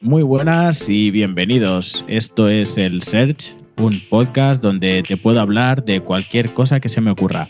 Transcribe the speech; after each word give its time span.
Muy 0.00 0.22
buenas 0.22 0.88
y 0.88 1.10
bienvenidos. 1.10 2.04
Esto 2.06 2.48
es 2.48 2.78
el 2.78 3.02
Search, 3.02 3.56
un 3.78 4.00
podcast 4.08 4.62
donde 4.62 5.02
te 5.02 5.16
puedo 5.16 5.40
hablar 5.40 5.84
de 5.84 6.00
cualquier 6.00 6.54
cosa 6.54 6.78
que 6.78 6.88
se 6.88 7.00
me 7.00 7.10
ocurra. 7.10 7.48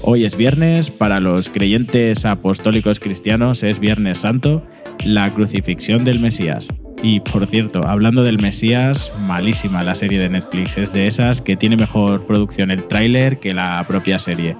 Hoy 0.00 0.24
es 0.24 0.34
viernes, 0.34 0.90
para 0.90 1.20
los 1.20 1.50
creyentes 1.50 2.24
apostólicos 2.24 3.00
cristianos 3.00 3.62
es 3.62 3.78
Viernes 3.78 4.18
Santo, 4.18 4.64
la 5.04 5.32
crucifixión 5.34 6.02
del 6.06 6.20
Mesías. 6.20 6.68
Y 7.02 7.20
por 7.20 7.46
cierto, 7.46 7.82
hablando 7.86 8.22
del 8.22 8.40
Mesías, 8.40 9.12
malísima 9.26 9.84
la 9.84 9.94
serie 9.94 10.18
de 10.18 10.30
Netflix, 10.30 10.78
es 10.78 10.94
de 10.94 11.06
esas 11.06 11.42
que 11.42 11.56
tiene 11.56 11.76
mejor 11.76 12.26
producción 12.26 12.70
el 12.70 12.84
tráiler 12.84 13.40
que 13.40 13.52
la 13.52 13.84
propia 13.86 14.18
serie. 14.18 14.56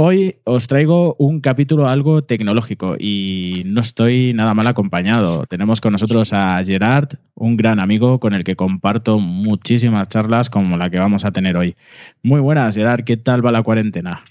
Hoy 0.00 0.36
os 0.44 0.68
traigo 0.68 1.16
un 1.18 1.40
capítulo 1.40 1.88
algo 1.88 2.22
tecnológico 2.22 2.94
y 2.96 3.64
no 3.66 3.80
estoy 3.80 4.32
nada 4.32 4.54
mal 4.54 4.68
acompañado. 4.68 5.44
Tenemos 5.46 5.80
con 5.80 5.90
nosotros 5.90 6.32
a 6.32 6.62
Gerard, 6.64 7.18
un 7.34 7.56
gran 7.56 7.80
amigo 7.80 8.20
con 8.20 8.32
el 8.32 8.44
que 8.44 8.54
comparto 8.54 9.18
muchísimas 9.18 10.06
charlas 10.06 10.50
como 10.50 10.76
la 10.76 10.88
que 10.88 11.00
vamos 11.00 11.24
a 11.24 11.32
tener 11.32 11.56
hoy. 11.56 11.74
Muy 12.22 12.38
buenas, 12.38 12.76
Gerard, 12.76 13.02
¿qué 13.02 13.16
tal 13.16 13.44
va 13.44 13.50
la 13.50 13.64
cuarentena? 13.64 14.24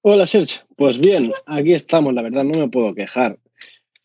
Hola, 0.00 0.26
Serge. 0.26 0.60
Pues 0.74 0.98
bien, 0.98 1.34
aquí 1.44 1.74
estamos, 1.74 2.14
la 2.14 2.22
verdad, 2.22 2.44
no 2.44 2.58
me 2.58 2.68
puedo 2.68 2.94
quejar. 2.94 3.36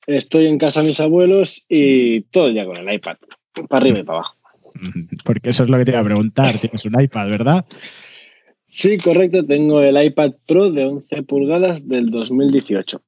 Estoy 0.06 0.48
en 0.48 0.58
casa 0.58 0.82
de 0.82 0.88
mis 0.88 1.00
abuelos 1.00 1.64
y 1.70 2.24
todo 2.24 2.48
el 2.48 2.56
día 2.56 2.66
con 2.66 2.76
el 2.76 2.94
iPad, 2.94 3.16
para 3.70 3.82
arriba 3.82 4.00
y 4.00 4.04
para 4.04 4.18
abajo. 4.18 4.36
Porque 5.24 5.52
eso 5.52 5.64
es 5.64 5.70
lo 5.70 5.78
que 5.78 5.86
te 5.86 5.92
iba 5.92 6.02
a 6.02 6.04
preguntar. 6.04 6.58
Tienes 6.58 6.84
un 6.84 7.00
iPad, 7.00 7.30
¿verdad? 7.30 7.66
Sí, 8.76 8.98
correcto. 8.98 9.46
Tengo 9.46 9.82
el 9.82 10.04
iPad 10.04 10.34
Pro 10.46 10.70
de 10.70 10.84
11 10.84 11.24
pulgadas 11.24 11.88
del 11.88 12.10
2018 12.10 13.02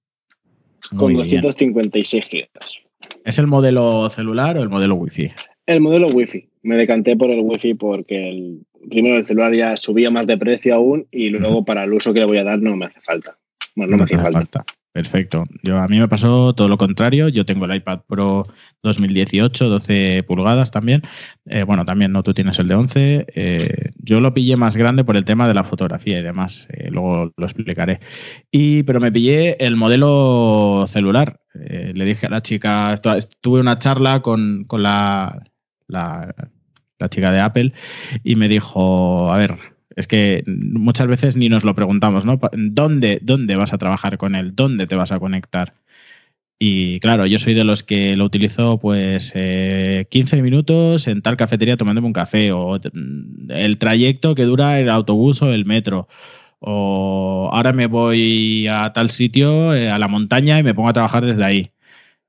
con 0.95 1.13
256 1.13 2.29
GB. 2.31 2.47
¿Es 3.25 3.37
el 3.37 3.47
modelo 3.47 4.09
celular 4.09 4.57
o 4.57 4.63
el 4.63 4.69
modelo 4.69 4.95
Wi-Fi? 4.95 5.29
El 5.65 5.81
modelo 5.81 6.07
Wi-Fi. 6.07 6.47
Me 6.63 6.77
decanté 6.77 7.17
por 7.17 7.31
el 7.31 7.41
Wi-Fi 7.41 7.73
porque 7.73 8.29
el, 8.29 8.61
primero 8.89 9.17
el 9.17 9.25
celular 9.25 9.53
ya 9.53 9.75
subía 9.75 10.09
más 10.09 10.25
de 10.25 10.37
precio 10.37 10.73
aún 10.73 11.05
y 11.11 11.31
luego 11.31 11.65
para 11.65 11.83
el 11.83 11.91
uso 11.91 12.13
que 12.13 12.21
le 12.21 12.27
voy 12.27 12.37
a 12.37 12.45
dar 12.45 12.61
no 12.61 12.77
me 12.77 12.85
hace 12.85 13.01
falta. 13.01 13.37
Bueno, 13.75 13.91
no, 13.91 13.97
me 13.97 14.03
hace 14.05 14.17
falta. 14.17 14.63
Perfecto. 14.97 15.45
Yo, 15.61 15.77
a 15.77 15.87
mí 15.87 15.99
me 15.99 16.07
pasó 16.07 16.55
todo 16.55 16.67
lo 16.67 16.79
contrario. 16.79 17.29
Yo 17.29 17.45
tengo 17.45 17.65
el 17.65 17.75
iPad 17.75 17.99
Pro 18.07 18.47
2018, 18.81 19.69
12 19.69 20.23
pulgadas 20.23 20.71
también. 20.71 21.03
Eh, 21.45 21.61
bueno, 21.61 21.85
también 21.85 22.11
no, 22.11 22.23
tú 22.23 22.33
tienes 22.33 22.57
el 22.57 22.67
de 22.67 22.73
11. 22.73 23.27
Eh, 23.35 23.91
yo 23.97 24.19
lo 24.21 24.33
pillé 24.33 24.57
más 24.57 24.75
grande 24.75 25.03
por 25.03 25.15
el 25.15 25.23
tema 25.23 25.47
de 25.47 25.53
la 25.53 25.63
fotografía 25.63 26.17
y 26.17 26.23
demás. 26.23 26.67
Eh, 26.71 26.89
luego 26.89 27.31
lo 27.37 27.45
explicaré. 27.45 27.99
Y, 28.49 28.81
pero 28.83 28.99
me 28.99 29.11
pillé 29.11 29.63
el 29.63 29.75
modelo 29.75 30.85
celular. 30.87 31.41
le 31.53 32.03
dije 32.03 32.25
a 32.25 32.31
la 32.31 32.41
chica, 32.41 32.95
tuve 33.41 33.59
una 33.59 33.77
charla 33.77 34.23
con, 34.23 34.65
la, 34.71 35.43
la 35.87 36.33
chica 37.11 37.31
de 37.31 37.39
Apple 37.39 37.73
y 38.23 38.35
me 38.35 38.47
dijo, 38.47 39.31
a 39.31 39.37
ver, 39.37 39.76
es 39.97 40.07
que 40.07 40.43
muchas 40.45 41.07
veces 41.07 41.35
ni 41.35 41.49
nos 41.49 41.63
lo 41.63 41.75
preguntamos, 41.75 42.23
¿no? 42.23 42.39
¿Dónde, 42.53 43.19
dónde 43.23 43.55
vas 43.55 43.73
a 43.73 43.79
trabajar 43.79 44.17
con 44.19 44.35
él? 44.35 44.55
¿Dónde 44.55 44.85
te 44.85 44.95
vas 44.95 45.11
a 45.11 45.19
conectar? 45.19 45.73
Y 46.59 46.99
claro, 46.99 47.25
yo 47.25 47.39
soy 47.39 47.55
de 47.55 47.63
los 47.63 47.83
que 47.83 48.15
lo 48.15 48.25
utilizo 48.25 48.79
pues 48.79 49.31
15 49.33 49.35
eh, 49.35 50.41
minutos 50.41 51.07
en 51.07 51.21
tal 51.23 51.35
cafetería 51.37 51.77
tomándome 51.77 52.07
un 52.07 52.13
café 52.13 52.51
o 52.51 52.79
el 53.49 53.77
trayecto 53.79 54.35
que 54.35 54.43
dura 54.45 54.79
el 54.79 54.89
autobús 54.89 55.41
o 55.41 55.51
el 55.51 55.65
metro. 55.65 56.07
O 56.59 57.49
ahora 57.51 57.73
me 57.73 57.87
voy 57.87 58.67
a 58.67 58.93
tal 58.93 59.09
sitio, 59.11 59.73
eh, 59.75 59.89
a 59.89 59.99
la 59.99 60.07
montaña 60.07 60.59
y 60.59 60.63
me 60.63 60.73
pongo 60.75 60.89
a 60.89 60.93
trabajar 60.93 61.25
desde 61.25 61.43
ahí. 61.43 61.71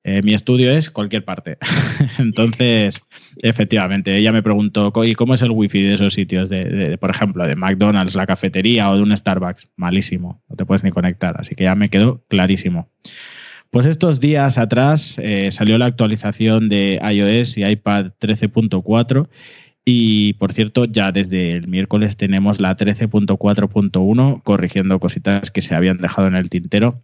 Eh, 0.08 0.22
mi 0.22 0.32
estudio 0.32 0.70
es 0.70 0.88
cualquier 0.88 1.24
parte. 1.24 1.58
Entonces, 2.18 3.02
efectivamente, 3.42 4.16
ella 4.16 4.32
me 4.32 4.42
preguntó, 4.42 4.90
¿y 5.04 5.14
cómo 5.14 5.34
es 5.34 5.42
el 5.42 5.50
wifi 5.50 5.82
de 5.82 5.94
esos 5.94 6.14
sitios? 6.14 6.48
De, 6.48 6.96
por 6.98 7.10
ejemplo, 7.10 7.46
de 7.46 7.56
McDonald's, 7.56 8.14
la 8.14 8.26
cafetería 8.26 8.90
o 8.90 8.96
de 8.96 9.02
un 9.02 9.14
Starbucks. 9.14 9.68
Malísimo, 9.76 10.42
no 10.48 10.56
te 10.56 10.64
puedes 10.64 10.82
ni 10.82 10.90
conectar. 10.90 11.36
Así 11.38 11.54
que 11.54 11.64
ya 11.64 11.74
me 11.74 11.90
quedó 11.90 12.24
clarísimo. 12.28 12.88
Pues 13.70 13.84
estos 13.84 14.18
días 14.18 14.56
atrás 14.56 15.18
eh, 15.22 15.50
salió 15.52 15.76
la 15.76 15.84
actualización 15.84 16.70
de 16.70 16.98
iOS 17.02 17.58
y 17.58 17.66
iPad 17.66 18.12
13.4 18.18 19.28
y 19.84 20.32
por 20.34 20.54
cierto 20.54 20.86
ya 20.86 21.12
desde 21.12 21.52
el 21.52 21.68
miércoles 21.68 22.16
tenemos 22.16 22.60
la 22.60 22.74
13.4.1 22.78 24.42
corrigiendo 24.42 24.98
cositas 25.00 25.50
que 25.50 25.60
se 25.60 25.74
habían 25.74 25.98
dejado 25.98 26.28
en 26.28 26.34
el 26.34 26.48
tintero. 26.48 27.02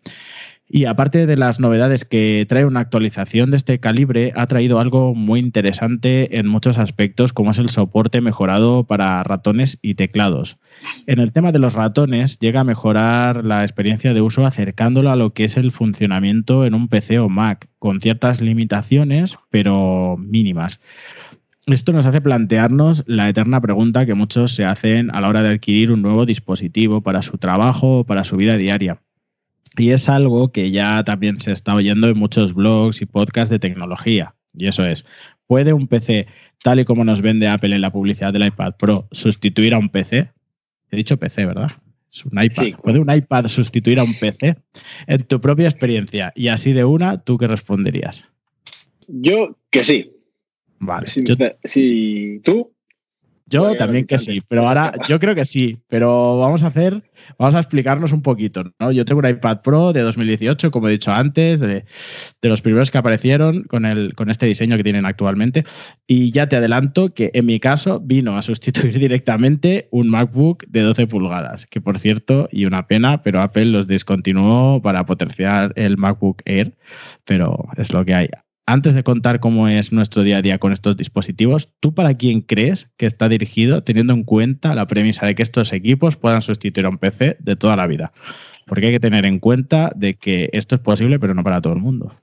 Y 0.66 0.86
aparte 0.86 1.26
de 1.26 1.36
las 1.36 1.60
novedades 1.60 2.06
que 2.06 2.47
trae 2.48 2.64
una 2.64 2.80
actualización 2.80 3.50
de 3.50 3.58
este 3.58 3.80
calibre, 3.80 4.32
ha 4.34 4.47
traído 4.47 4.80
algo 4.80 5.14
muy 5.14 5.38
interesante 5.38 6.38
en 6.38 6.48
muchos 6.48 6.78
aspectos, 6.78 7.34
como 7.34 7.50
es 7.50 7.58
el 7.58 7.69
soporte 7.69 8.22
mejorado 8.22 8.84
para 8.84 9.22
ratones 9.22 9.78
y 9.82 9.94
teclados. 9.94 10.56
En 11.06 11.20
el 11.20 11.32
tema 11.32 11.52
de 11.52 11.58
los 11.58 11.75
ratones, 11.75 12.38
llega 12.38 12.60
a 12.60 12.64
mejorar 12.64 13.44
la 13.44 13.62
experiencia 13.62 14.14
de 14.14 14.22
uso 14.22 14.47
acercándolo 14.47 15.10
a 15.10 15.16
lo 15.16 15.34
que 15.34 15.44
es 15.44 15.58
el 15.58 15.70
funcionamiento 15.70 16.64
en 16.64 16.75
un 16.75 16.88
PC 16.88 17.19
o 17.19 17.28
Mac, 17.28 17.69
con 17.78 18.00
ciertas 18.00 18.41
limitaciones, 18.41 19.36
pero 19.50 20.16
mínimas. 20.19 20.81
Esto 21.66 21.92
nos 21.92 22.06
hace 22.06 22.22
plantearnos 22.22 23.04
la 23.06 23.28
eterna 23.28 23.60
pregunta 23.60 24.06
que 24.06 24.14
muchos 24.14 24.54
se 24.54 24.64
hacen 24.64 25.14
a 25.14 25.20
la 25.20 25.28
hora 25.28 25.42
de 25.42 25.50
adquirir 25.50 25.92
un 25.92 26.02
nuevo 26.02 26.25
dispositivo 26.25 27.02
para 27.02 27.22
su 27.22 27.36
trabajo 27.36 28.00
o 28.00 28.04
para 28.04 28.25
su 28.25 28.36
vida 28.36 28.56
diaria. 28.56 29.00
Y 29.77 29.91
es 29.91 30.09
algo 30.09 30.53
que 30.53 30.71
ya 30.71 31.03
también 31.05 31.41
se 31.41 31.53
está 31.53 31.75
oyendo 31.75 32.09
en 32.09 32.19
muchos 32.19 32.55
blogs 32.55 33.03
y 33.03 33.07
podcasts 33.07 33.51
de 33.51 33.59
tecnología. 33.59 34.35
Y 34.57 34.69
eso 34.69 34.85
es, 34.85 35.05
¿puede 35.47 35.73
un 35.73 35.89
PC, 35.89 36.27
tal 36.62 36.81
y 36.81 36.85
como 36.85 37.05
nos 37.05 37.21
vende 37.21 37.49
Apple 37.49 37.75
en 37.75 37.81
la 37.81 37.91
publicidad 37.91 38.33
del 38.33 38.47
iPad 38.47 38.75
Pro, 38.79 39.09
sustituir 39.11 39.75
a 39.75 39.79
un 39.79 39.89
PC? 39.89 40.31
He 40.91 40.97
dicho 40.97 41.17
PC, 41.17 41.47
¿verdad? 41.47 41.73
Es 42.12 42.25
un 42.25 42.41
iPad. 42.41 42.81
¿Puede 42.83 43.01
un 43.01 43.12
iPad 43.12 43.49
sustituir 43.49 43.99
a 43.99 44.05
un 44.05 44.15
PC? 44.15 44.57
En 45.09 45.25
tu 45.25 45.41
propia 45.41 45.69
experiencia, 45.69 46.33
y 46.37 46.49
así 46.49 46.73
de 46.73 46.85
una, 46.85 47.19
¿tú 47.19 47.39
qué 47.39 47.49
responderías? 47.49 48.29
Yo 49.09 49.59
que 49.71 49.83
sí. 49.83 50.12
Vale. 50.79 51.09
Si, 51.09 52.41
tú. 52.45 52.74
Yo 53.47 53.77
también 53.77 54.06
que 54.06 54.19
sí, 54.19 54.43
pero 54.49 54.66
ahora 54.66 54.93
yo 55.09 55.21
creo 55.21 55.34
que 55.34 55.44
sí, 55.44 55.78
pero 55.88 56.38
vamos 56.38 56.65
a 56.65 56.69
hacer 56.69 57.03
Vamos 57.38 57.55
a 57.55 57.59
explicarnos 57.59 58.12
un 58.12 58.22
poquito. 58.22 58.65
¿no? 58.78 58.93
Yo 58.93 59.05
tengo 59.05 59.21
un 59.21 59.28
iPad 59.28 59.62
Pro 59.62 59.93
de 59.93 60.03
2018, 60.03 60.71
como 60.71 60.88
he 60.88 60.93
dicho 60.93 61.12
antes, 61.12 61.60
de, 61.60 61.84
los 62.43 62.62
primeros 62.62 62.91
que 62.91 62.99
aparecieron 62.99 63.65
con, 63.65 63.84
el, 63.84 64.15
con 64.15 64.31
este 64.31 64.47
diseño 64.47 64.77
que 64.77 64.84
tienen 64.84 65.06
actualmente. 65.06 65.65
Y 66.06 66.31
ya 66.31 66.49
te 66.49 66.56
adelanto 66.56 67.15
que 67.15 67.31
en 67.34 67.47
mi 67.47 67.60
caso 67.60 68.00
vino 68.00 68.37
a 68.37 68.43
sustituir 68.43 68.99
directamente 68.99 69.88
un 69.91 70.09
MacBook 70.09 70.65
de 70.69 70.82
12 70.82 71.06
pulgadas, 71.06 71.66
que 71.66 71.81
por 71.81 71.99
cierto, 71.99 72.49
y 72.50 72.66
una 72.66 72.87
pena, 72.87 73.22
pero 73.22 73.41
Apple 73.41 73.66
los 73.66 73.87
descontinuó 73.87 74.81
para 74.82 75.06
potenciar 75.06 75.72
el 75.76 75.97
MacBook 75.97 76.43
Air, 76.44 76.75
pero 77.25 77.69
es 77.76 77.93
lo 77.93 78.05
que 78.05 78.15
hay 78.15 78.28
antes 78.66 78.94
de 78.94 79.02
contar 79.02 79.41
cómo 79.41 79.69
es 79.69 79.92
nuestro 79.92 80.22
día 80.22 80.38
a 80.38 80.42
día 80.42 80.58
con 80.58 80.72
estos 80.72 80.97
dispositivos, 80.97 81.70
¿tú 81.80 81.94
para 81.94 82.14
quién 82.14 82.41
crees 82.41 82.88
que 82.97 83.06
está 83.06 83.28
dirigido 83.28 83.82
teniendo 83.82 84.14
en 84.14 84.25
cuenta 84.25 84.75
la 84.75 84.86
premisa 84.86 85.26
de 85.26 85.34
que 85.34 85.42
estos 85.42 85.72
equipos 85.72 86.16
puedan 86.16 86.42
sustituir 86.42 86.86
a 86.86 86.88
un 86.88 86.98
PC 86.98 87.36
de 87.41 87.56
toda 87.56 87.76
la 87.76 87.86
vida? 87.86 88.12
Porque 88.66 88.86
hay 88.86 88.92
que 88.92 89.00
tener 89.00 89.26
en 89.26 89.38
cuenta 89.38 89.92
de 89.94 90.14
que 90.14 90.48
esto 90.52 90.75
es 90.75 90.80
posible, 90.80 91.19
pero 91.19 91.34
no 91.34 91.44
para 91.44 91.60
todo 91.60 91.75
el 91.75 91.80
mundo. 91.80 92.14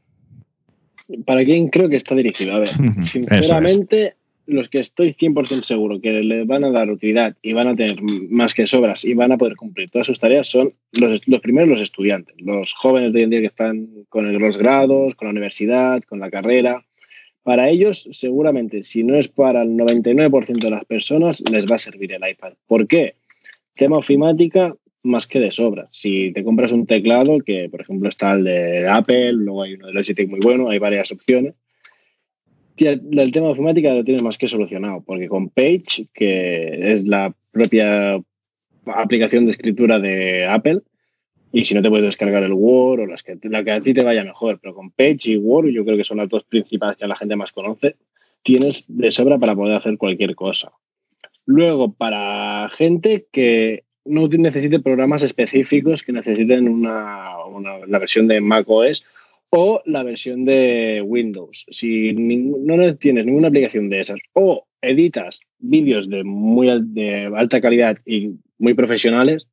¿Para 1.26 1.44
quién 1.44 1.68
creo 1.68 1.90
que 1.90 1.98
está 1.98 2.16
dirigido? 2.16 2.56
A 2.56 2.60
ver, 2.60 2.70
sinceramente, 3.04 4.16
los 4.46 4.70
que 4.70 4.80
estoy 4.80 5.14
100% 5.14 5.64
seguro 5.64 6.02
que 6.02 6.12
le 6.12 6.44
van 6.46 6.64
a 6.64 6.72
dar 6.72 6.90
utilidad 6.90 7.36
y 7.42 7.54
van 7.54 7.68
a 7.68 7.76
tener 7.76 8.02
más 8.02 8.54
que 8.54 8.68
sobras 8.68 9.06
y 9.06 9.14
van 9.14 9.32
a 9.32 9.38
poder 9.38 9.56
cumplir 9.56 9.90
todas 9.90 10.08
sus 10.08 10.20
tareas 10.20 10.48
son 10.48 10.74
los, 10.92 11.22
primeros 11.42 11.70
los 11.70 11.82
estudiantes, 11.82 12.36
los 12.40 12.74
jóvenes 12.74 13.14
de 13.14 13.20
hoy 13.20 13.24
en 13.24 13.30
día 13.30 13.40
que 13.42 13.48
están 13.48 13.88
con 14.10 14.32
los 14.38 14.58
grados, 14.58 15.16
con 15.16 15.28
la 15.28 15.32
universidad, 15.32 16.02
con 16.04 16.20
la 16.20 16.30
carrera. 16.30 16.86
Para 17.44 17.70
ellos, 17.70 18.08
seguramente, 18.12 18.84
si 18.84 19.04
no 19.04 19.16
es 19.16 19.28
para 19.28 19.64
el 19.64 19.70
99% 19.70 20.60
de 20.60 20.70
las 20.70 20.86
personas, 20.86 21.42
les 21.52 21.66
va 21.66 21.76
a 21.76 21.80
servir 21.80 22.12
el 22.14 22.28
iPad. 22.28 22.54
¿Por 22.68 22.88
qué? 22.88 23.16
Tema 23.76 23.98
ofimática, 23.98 24.76
más 25.04 25.26
que 25.26 25.40
de 25.40 25.50
sobra. 25.50 25.88
Si 25.90 26.32
te 26.34 26.44
compras 26.44 26.72
un 26.72 26.86
teclado, 26.86 27.40
que 27.40 27.68
por 27.70 27.82
ejemplo 27.82 28.10
está 28.10 28.34
el 28.34 28.44
de 28.44 28.88
Apple, 28.88 29.34
luego 29.34 29.64
hay 29.64 29.74
uno 29.74 29.88
de 29.88 29.94
Logitech 29.94 30.30
muy 30.30 30.40
bueno, 30.40 30.70
hay 30.70 30.78
varias 30.78 31.12
opciones 31.12 31.56
el 32.88 33.32
tema 33.32 33.48
de 33.48 33.54
ofimática 33.54 33.94
lo 33.94 34.04
tienes 34.04 34.24
más 34.24 34.38
que 34.38 34.48
solucionado, 34.48 35.04
porque 35.06 35.28
con 35.28 35.50
Page, 35.50 36.08
que 36.14 36.92
es 36.94 37.06
la 37.06 37.34
propia 37.52 38.22
aplicación 38.86 39.46
de 39.46 39.52
escritura 39.52 40.00
de 40.00 40.46
Apple, 40.46 40.82
y 41.52 41.66
si 41.66 41.76
no 41.76 41.82
te 41.82 41.90
puedes 41.90 42.06
descargar 42.06 42.44
el 42.44 42.54
Word 42.54 43.02
o 43.02 43.06
las 43.06 43.24
que, 43.24 43.38
la 43.44 43.64
que 43.64 43.72
a 43.72 43.82
ti 43.82 43.94
te 43.94 44.04
vaya 44.04 44.24
mejor, 44.24 44.60
pero 44.62 44.74
con 44.74 44.92
Page 44.92 45.32
y 45.32 45.38
Word, 45.38 45.70
yo 45.70 45.84
creo 45.84 45.98
que 45.98 46.04
son 46.04 46.18
las 46.18 46.30
dos 46.30 46.44
principales 46.44 46.98
que 46.98 47.08
la 47.08 47.16
gente 47.16 47.36
más 47.36 47.52
conoce, 47.52 47.98
tienes 48.44 48.86
de 48.88 49.12
sobra 49.12 49.38
para 49.38 49.56
poder 49.56 49.76
hacer 49.76 49.98
cualquier 49.98 50.36
cosa. 50.36 50.72
Luego, 51.46 51.94
para 51.94 52.70
gente 52.70 53.28
que 53.32 53.84
no 54.06 54.28
necesite 54.28 54.80
programas 54.80 55.24
específicos 55.24 56.04
que 56.04 56.14
necesiten 56.14 56.68
una, 56.68 57.36
la 57.88 58.00
versión 58.00 58.28
de 58.28 58.42
macOS 58.42 59.06
o 59.52 59.82
la 59.86 60.04
versión 60.04 60.46
de 60.46 61.04
Windows. 61.06 61.66
Si 61.70 62.14
no 62.14 62.96
tienes 62.96 63.26
ninguna 63.26 63.50
aplicación 63.50 63.90
de 63.90 64.00
esas 64.00 64.20
o 64.34 64.66
editas 64.82 65.42
vídeos 65.60 66.10
de 66.10 66.24
muy 66.24 66.68
de 66.82 67.32
alta 67.36 67.62
calidad 67.62 67.98
y 68.06 68.32
muy 68.58 68.74
profesionales, 68.74 69.48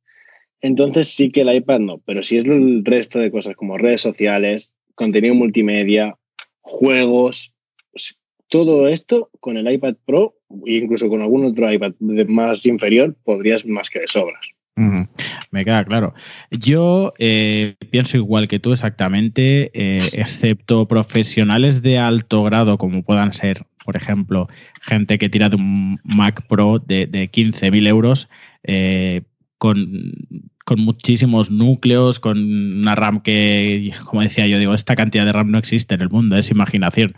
entonces 0.61 1.09
sí 1.09 1.31
que 1.31 1.41
el 1.41 1.53
iPad 1.53 1.79
no. 1.79 1.97
Pero 1.99 2.23
si 2.23 2.37
es 2.37 2.45
el 2.45 2.83
resto 2.83 3.19
de 3.19 3.29
cosas 3.29 3.55
como 3.55 3.77
redes 3.77 4.01
sociales, 4.01 4.71
contenido 4.95 5.35
multimedia, 5.35 6.17
juegos, 6.61 7.53
todo 8.47 8.87
esto 8.87 9.29
con 9.39 9.57
el 9.57 9.71
iPad 9.71 9.95
Pro 10.05 10.35
e 10.65 10.75
incluso 10.75 11.09
con 11.09 11.21
algún 11.21 11.45
otro 11.45 11.71
iPad 11.71 11.93
más 11.99 12.65
inferior 12.65 13.15
podrías 13.23 13.65
más 13.65 13.89
que 13.89 13.99
de 13.99 14.07
sobras. 14.07 14.47
Me 15.51 15.65
queda 15.65 15.83
claro. 15.83 16.13
Yo 16.51 17.13
eh, 17.17 17.75
pienso 17.89 18.17
igual 18.17 18.47
que 18.47 18.59
tú 18.59 18.71
exactamente, 18.71 19.71
eh, 19.73 20.09
excepto 20.13 20.87
profesionales 20.87 21.81
de 21.81 21.97
alto 21.97 22.43
grado 22.43 22.77
como 22.77 23.03
puedan 23.03 23.33
ser, 23.33 23.65
por 23.83 23.95
ejemplo, 23.95 24.47
gente 24.81 25.17
que 25.17 25.29
tira 25.29 25.49
de 25.49 25.55
un 25.55 25.99
Mac 26.03 26.45
Pro 26.47 26.79
de, 26.79 27.07
de 27.07 27.31
15.000 27.31 27.87
euros 27.87 28.29
eh, 28.63 29.23
con, 29.57 30.13
con, 30.65 30.81
muchísimos 30.81 31.49
núcleos, 31.49 32.19
con 32.19 32.37
una 32.79 32.93
RAM 32.93 33.21
que, 33.21 33.91
como 34.05 34.21
decía 34.21 34.45
yo, 34.45 34.59
digo, 34.59 34.75
esta 34.75 34.95
cantidad 34.95 35.25
de 35.25 35.33
RAM 35.33 35.49
no 35.49 35.57
existe 35.57 35.95
en 35.95 36.01
el 36.01 36.09
mundo, 36.09 36.37
es 36.37 36.51
imaginación. 36.51 37.15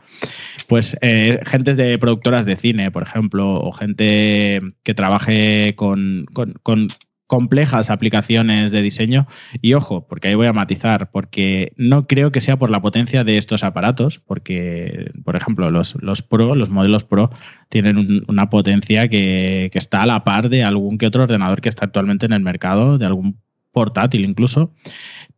Pues 0.67 0.97
gente 1.01 1.75
de 1.75 1.99
productoras 1.99 2.45
de 2.45 2.55
cine, 2.55 2.91
por 2.91 3.03
ejemplo, 3.03 3.59
o 3.59 3.73
gente 3.73 4.61
que 4.83 4.93
trabaje 4.93 5.75
con, 5.75 6.25
con 6.63 6.87
complejas 7.31 7.89
aplicaciones 7.89 8.71
de 8.71 8.81
diseño. 8.81 9.25
Y 9.61 9.73
ojo, 9.73 10.05
porque 10.05 10.27
ahí 10.27 10.35
voy 10.35 10.47
a 10.47 10.53
matizar, 10.53 11.11
porque 11.11 11.71
no 11.77 12.05
creo 12.05 12.33
que 12.33 12.41
sea 12.41 12.59
por 12.59 12.69
la 12.69 12.81
potencia 12.81 13.23
de 13.23 13.37
estos 13.37 13.63
aparatos, 13.63 14.19
porque, 14.19 15.13
por 15.23 15.37
ejemplo, 15.37 15.71
los, 15.71 15.95
los 16.01 16.21
Pro, 16.21 16.55
los 16.55 16.69
modelos 16.69 17.05
Pro, 17.05 17.31
tienen 17.69 18.25
una 18.27 18.49
potencia 18.49 19.07
que, 19.07 19.69
que 19.71 19.79
está 19.79 20.01
a 20.01 20.07
la 20.07 20.25
par 20.25 20.49
de 20.49 20.65
algún 20.65 20.97
que 20.97 21.07
otro 21.07 21.23
ordenador 21.23 21.61
que 21.61 21.69
está 21.69 21.85
actualmente 21.85 22.25
en 22.25 22.33
el 22.33 22.41
mercado, 22.41 22.97
de 22.97 23.05
algún 23.05 23.39
portátil 23.71 24.25
incluso. 24.25 24.73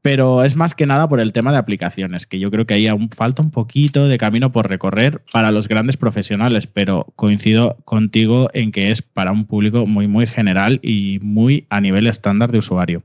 Pero 0.02 0.44
es 0.44 0.58
más 0.58 0.76
que 0.76 0.86
nada 0.86 1.08
por 1.08 1.22
el 1.22 1.32
tema 1.32 1.54
de 1.54 1.58
aplicaciones, 1.58 2.28
que 2.28 2.38
yo 2.38 2.52
creo 2.52 2.66
que 2.66 2.74
ahí 2.74 2.88
aún 2.88 3.10
falta 3.10 3.42
un 3.42 3.52
poquito 3.52 4.10
de 4.10 4.18
camino 4.18 4.52
por 4.52 4.68
recorrer 4.68 5.22
para 5.32 5.52
los 5.52 5.70
grandes 5.70 5.96
profesionales, 5.96 6.68
pero 6.68 7.08
coincido 7.16 7.78
contigo 7.86 8.50
en 8.54 8.74
que 8.74 8.92
es 8.92 9.02
para 9.02 9.32
un 9.32 9.46
público 9.46 9.86
muy, 9.86 10.10
muy 10.10 10.28
general 10.28 10.82
y 10.84 11.20
muy 11.22 11.68
a 11.70 11.80
nivel 11.80 12.08
estándar 12.08 12.52
de 12.52 12.58
usuario. 12.58 13.04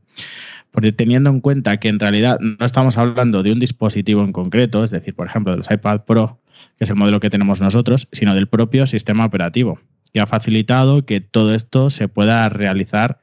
Porque 0.72 0.90
teniendo 0.90 1.30
en 1.30 1.40
cuenta 1.40 1.78
que 1.78 1.88
en 1.88 2.00
realidad 2.00 2.40
no 2.40 2.66
estamos 2.66 2.98
hablando 2.98 3.44
de 3.44 3.52
un 3.52 3.60
dispositivo 3.60 4.24
en 4.24 4.32
concreto, 4.32 4.82
es 4.82 4.90
decir, 4.90 5.14
por 5.14 5.28
ejemplo, 5.28 5.52
de 5.52 5.58
los 5.58 5.70
iPad 5.70 6.00
Pro, 6.04 6.40
que 6.78 6.84
es 6.84 6.90
el 6.90 6.96
modelo 6.96 7.20
que 7.20 7.30
tenemos 7.30 7.60
nosotros, 7.60 8.08
sino 8.10 8.34
del 8.34 8.48
propio 8.48 8.88
sistema 8.88 9.24
operativo, 9.24 9.78
que 10.12 10.18
ha 10.18 10.26
facilitado 10.26 11.06
que 11.06 11.20
todo 11.20 11.54
esto 11.54 11.90
se 11.90 12.08
pueda 12.08 12.48
realizar 12.48 13.20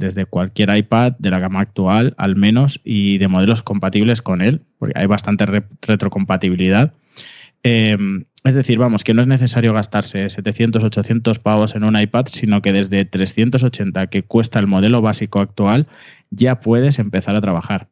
desde 0.00 0.24
cualquier 0.24 0.74
iPad 0.74 1.12
de 1.18 1.30
la 1.30 1.38
gama 1.38 1.60
actual, 1.60 2.14
al 2.16 2.34
menos, 2.34 2.80
y 2.82 3.18
de 3.18 3.28
modelos 3.28 3.62
compatibles 3.62 4.22
con 4.22 4.40
él, 4.40 4.62
porque 4.78 4.98
hay 4.98 5.06
bastante 5.06 5.46
retrocompatibilidad. 5.46 6.94
Em, 7.62 8.24
es 8.42 8.54
decir, 8.54 8.78
vamos, 8.78 9.04
que 9.04 9.12
no 9.14 9.20
es 9.20 9.28
necesario 9.28 9.74
gastarse 9.74 10.28
700, 10.30 10.82
800 10.82 11.38
pavos 11.38 11.76
en 11.76 11.84
un 11.84 12.00
iPad, 12.00 12.26
sino 12.32 12.62
que 12.62 12.72
desde 12.72 13.04
380 13.04 14.06
que 14.08 14.22
cuesta 14.22 14.58
el 14.58 14.66
modelo 14.66 15.02
básico 15.02 15.40
actual, 15.40 15.86
ya 16.30 16.60
puedes 16.60 16.98
empezar 16.98 17.36
a 17.36 17.40
trabajar. 17.42 17.88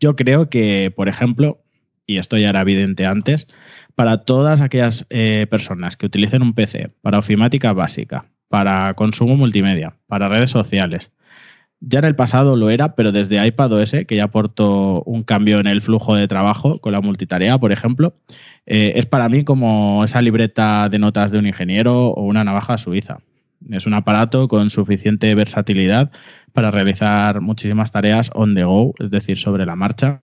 Yo 0.00 0.14
creo 0.16 0.48
que, 0.48 0.92
por 0.94 1.08
ejemplo, 1.08 1.60
y 2.06 2.18
esto 2.18 2.38
ya 2.38 2.50
era 2.50 2.60
evidente 2.60 3.04
antes, 3.06 3.48
para 3.96 4.18
todas 4.18 4.60
aquellas 4.60 5.06
eh, 5.10 5.46
personas 5.50 5.96
que 5.96 6.06
utilicen 6.06 6.42
un 6.42 6.54
PC 6.54 6.90
para 7.02 7.18
ofimática 7.18 7.72
básica, 7.72 8.26
para 8.52 8.92
consumo 8.92 9.34
multimedia, 9.34 9.94
para 10.08 10.28
redes 10.28 10.50
sociales. 10.50 11.10
Ya 11.80 12.00
en 12.00 12.04
el 12.04 12.14
pasado 12.14 12.54
lo 12.54 12.68
era, 12.68 12.94
pero 12.94 13.10
desde 13.10 13.44
iPadOS, 13.46 14.04
que 14.06 14.16
ya 14.16 14.24
aportó 14.24 15.02
un 15.04 15.22
cambio 15.22 15.58
en 15.58 15.66
el 15.66 15.80
flujo 15.80 16.14
de 16.16 16.28
trabajo 16.28 16.78
con 16.78 16.92
la 16.92 17.00
multitarea, 17.00 17.56
por 17.56 17.72
ejemplo, 17.72 18.14
eh, 18.66 18.92
es 18.96 19.06
para 19.06 19.30
mí 19.30 19.42
como 19.42 20.04
esa 20.04 20.20
libreta 20.20 20.90
de 20.90 20.98
notas 20.98 21.30
de 21.30 21.38
un 21.38 21.46
ingeniero 21.46 22.08
o 22.08 22.24
una 22.24 22.44
navaja 22.44 22.76
suiza. 22.76 23.20
Es 23.70 23.86
un 23.86 23.94
aparato 23.94 24.48
con 24.48 24.68
suficiente 24.68 25.34
versatilidad 25.34 26.10
para 26.52 26.70
realizar 26.70 27.40
muchísimas 27.40 27.90
tareas 27.90 28.30
on 28.34 28.54
the 28.54 28.64
go, 28.64 28.92
es 28.98 29.10
decir, 29.10 29.38
sobre 29.38 29.64
la 29.64 29.76
marcha. 29.76 30.20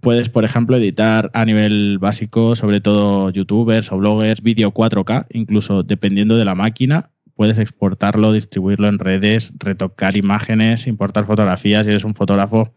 Puedes, 0.00 0.30
por 0.30 0.44
ejemplo, 0.44 0.78
editar 0.78 1.30
a 1.32 1.44
nivel 1.44 1.98
básico, 2.00 2.56
sobre 2.56 2.80
todo 2.80 3.30
youtubers 3.30 3.92
o 3.92 3.98
bloggers, 3.98 4.42
vídeo 4.42 4.72
4K, 4.72 5.26
incluso 5.30 5.84
dependiendo 5.84 6.36
de 6.36 6.44
la 6.44 6.56
máquina, 6.56 7.10
puedes 7.40 7.56
exportarlo, 7.56 8.34
distribuirlo 8.34 8.86
en 8.86 8.98
redes, 8.98 9.54
retocar 9.58 10.14
imágenes, 10.14 10.86
importar 10.86 11.24
fotografías 11.24 11.86
si 11.86 11.90
eres 11.90 12.04
un 12.04 12.14
fotógrafo. 12.14 12.74